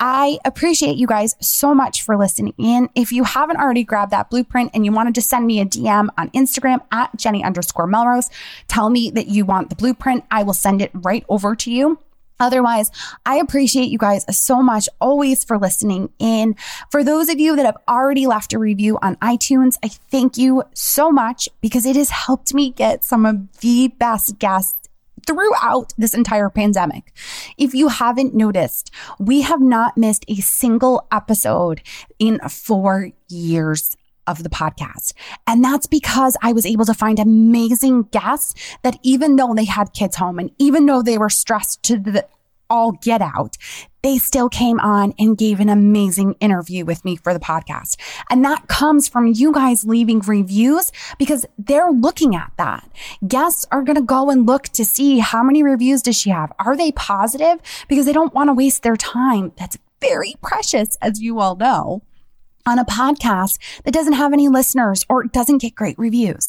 I 0.00 0.38
appreciate 0.44 0.96
you 0.96 1.06
guys 1.06 1.34
so 1.40 1.74
much 1.74 2.02
for 2.02 2.16
listening 2.16 2.54
in. 2.58 2.88
If 2.94 3.12
you 3.12 3.24
haven't 3.24 3.58
already 3.58 3.84
grabbed 3.84 4.12
that 4.12 4.30
blueprint 4.30 4.70
and 4.74 4.84
you 4.84 4.92
want 4.92 5.08
to 5.08 5.12
just 5.12 5.30
send 5.30 5.46
me 5.46 5.60
a 5.60 5.66
DM 5.66 6.08
on 6.16 6.30
Instagram 6.30 6.80
at 6.92 7.16
Jenny 7.16 7.42
underscore 7.42 7.86
Melrose, 7.86 8.30
tell 8.68 8.90
me 8.90 9.10
that 9.10 9.28
you 9.28 9.44
want 9.44 9.70
the 9.70 9.76
blueprint. 9.76 10.24
I 10.30 10.42
will 10.42 10.54
send 10.54 10.82
it 10.82 10.90
right 10.94 11.24
over 11.28 11.56
to 11.56 11.70
you. 11.70 11.98
Otherwise, 12.40 12.90
I 13.26 13.36
appreciate 13.36 13.88
you 13.88 13.98
guys 13.98 14.24
so 14.30 14.62
much 14.62 14.88
always 15.00 15.42
for 15.44 15.58
listening 15.58 16.10
in. 16.18 16.54
For 16.90 17.02
those 17.02 17.28
of 17.28 17.40
you 17.40 17.56
that 17.56 17.66
have 17.66 17.78
already 17.88 18.26
left 18.26 18.52
a 18.52 18.58
review 18.58 18.98
on 19.02 19.16
iTunes, 19.16 19.76
I 19.82 19.88
thank 19.88 20.38
you 20.38 20.62
so 20.72 21.10
much 21.10 21.48
because 21.60 21.84
it 21.84 21.96
has 21.96 22.10
helped 22.10 22.54
me 22.54 22.70
get 22.70 23.04
some 23.04 23.26
of 23.26 23.58
the 23.58 23.88
best 23.88 24.38
guests 24.38 24.88
throughout 25.26 25.92
this 25.98 26.14
entire 26.14 26.48
pandemic. 26.48 27.12
If 27.58 27.74
you 27.74 27.88
haven't 27.88 28.34
noticed, 28.34 28.90
we 29.18 29.42
have 29.42 29.60
not 29.60 29.96
missed 29.96 30.24
a 30.28 30.36
single 30.36 31.06
episode 31.10 31.82
in 32.18 32.38
four 32.48 33.10
years 33.28 33.96
of 34.28 34.42
the 34.42 34.50
podcast. 34.50 35.14
And 35.46 35.64
that's 35.64 35.86
because 35.86 36.36
I 36.42 36.52
was 36.52 36.66
able 36.66 36.84
to 36.84 36.94
find 36.94 37.18
amazing 37.18 38.02
guests 38.04 38.54
that 38.82 38.98
even 39.02 39.36
though 39.36 39.54
they 39.54 39.64
had 39.64 39.94
kids 39.94 40.16
home 40.16 40.38
and 40.38 40.50
even 40.58 40.86
though 40.86 41.02
they 41.02 41.18
were 41.18 41.30
stressed 41.30 41.82
to 41.84 41.98
the 41.98 42.26
all 42.70 42.92
get 42.92 43.20
out, 43.20 43.56
they 44.02 44.18
still 44.18 44.48
came 44.48 44.78
on 44.80 45.12
and 45.18 45.36
gave 45.36 45.60
an 45.60 45.68
amazing 45.68 46.34
interview 46.40 46.84
with 46.84 47.04
me 47.04 47.16
for 47.16 47.34
the 47.34 47.40
podcast. 47.40 47.96
And 48.30 48.44
that 48.44 48.68
comes 48.68 49.08
from 49.08 49.26
you 49.26 49.52
guys 49.52 49.84
leaving 49.84 50.20
reviews 50.20 50.92
because 51.18 51.44
they're 51.58 51.90
looking 51.90 52.34
at 52.34 52.52
that. 52.56 52.88
Guests 53.26 53.66
are 53.70 53.82
going 53.82 53.96
to 53.96 54.02
go 54.02 54.30
and 54.30 54.46
look 54.46 54.64
to 54.68 54.84
see 54.84 55.18
how 55.18 55.42
many 55.42 55.62
reviews 55.62 56.02
does 56.02 56.16
she 56.16 56.30
have? 56.30 56.52
Are 56.58 56.76
they 56.76 56.92
positive? 56.92 57.58
Because 57.88 58.06
they 58.06 58.12
don't 58.12 58.34
want 58.34 58.48
to 58.48 58.54
waste 58.54 58.82
their 58.82 58.96
time. 58.96 59.52
That's 59.58 59.78
very 60.00 60.36
precious, 60.40 60.96
as 61.02 61.20
you 61.20 61.40
all 61.40 61.56
know 61.56 62.02
on 62.68 62.78
a 62.78 62.84
podcast 62.84 63.58
that 63.84 63.92
doesn't 63.92 64.12
have 64.12 64.32
any 64.32 64.48
listeners 64.48 65.04
or 65.08 65.24
doesn't 65.24 65.58
get 65.58 65.74
great 65.74 65.98
reviews. 65.98 66.48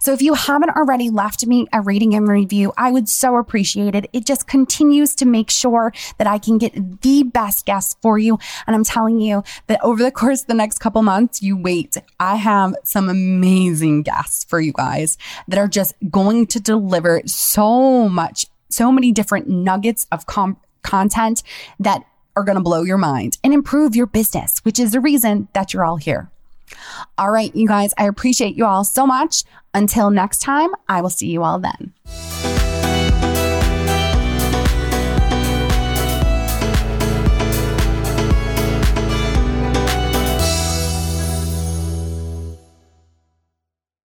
So 0.00 0.12
if 0.12 0.20
you 0.20 0.34
haven't 0.34 0.70
already 0.70 1.10
left 1.10 1.46
me 1.46 1.66
a 1.72 1.80
rating 1.80 2.14
and 2.14 2.28
review, 2.28 2.72
I 2.76 2.90
would 2.90 3.08
so 3.08 3.36
appreciate 3.36 3.94
it. 3.94 4.10
It 4.12 4.26
just 4.26 4.46
continues 4.46 5.14
to 5.16 5.26
make 5.26 5.50
sure 5.50 5.92
that 6.18 6.26
I 6.26 6.38
can 6.38 6.58
get 6.58 7.00
the 7.02 7.22
best 7.22 7.66
guests 7.66 7.96
for 8.02 8.18
you. 8.18 8.38
And 8.66 8.74
I'm 8.74 8.84
telling 8.84 9.20
you 9.20 9.42
that 9.68 9.80
over 9.82 10.02
the 10.02 10.10
course 10.10 10.42
of 10.42 10.48
the 10.48 10.54
next 10.54 10.78
couple 10.78 11.02
months, 11.02 11.42
you 11.42 11.56
wait. 11.56 11.96
I 12.18 12.36
have 12.36 12.74
some 12.84 13.08
amazing 13.08 14.02
guests 14.02 14.44
for 14.44 14.60
you 14.60 14.72
guys 14.72 15.16
that 15.48 15.58
are 15.58 15.68
just 15.68 15.94
going 16.10 16.46
to 16.48 16.60
deliver 16.60 17.22
so 17.26 18.08
much, 18.08 18.46
so 18.68 18.90
many 18.90 19.12
different 19.12 19.48
nuggets 19.48 20.06
of 20.10 20.26
com- 20.26 20.58
content 20.82 21.42
that 21.78 22.04
are 22.36 22.44
going 22.44 22.56
to 22.56 22.62
blow 22.62 22.82
your 22.82 22.98
mind 22.98 23.38
and 23.42 23.52
improve 23.52 23.96
your 23.96 24.06
business, 24.06 24.58
which 24.64 24.78
is 24.78 24.92
the 24.92 25.00
reason 25.00 25.48
that 25.52 25.72
you're 25.72 25.84
all 25.84 25.96
here. 25.96 26.30
All 27.18 27.30
right, 27.30 27.54
you 27.54 27.66
guys, 27.66 27.92
I 27.98 28.06
appreciate 28.06 28.56
you 28.56 28.64
all 28.64 28.84
so 28.84 29.06
much. 29.06 29.44
Until 29.74 30.10
next 30.10 30.38
time, 30.38 30.70
I 30.88 31.00
will 31.00 31.10
see 31.10 31.28
you 31.28 31.42
all 31.42 31.58
then. 31.58 31.92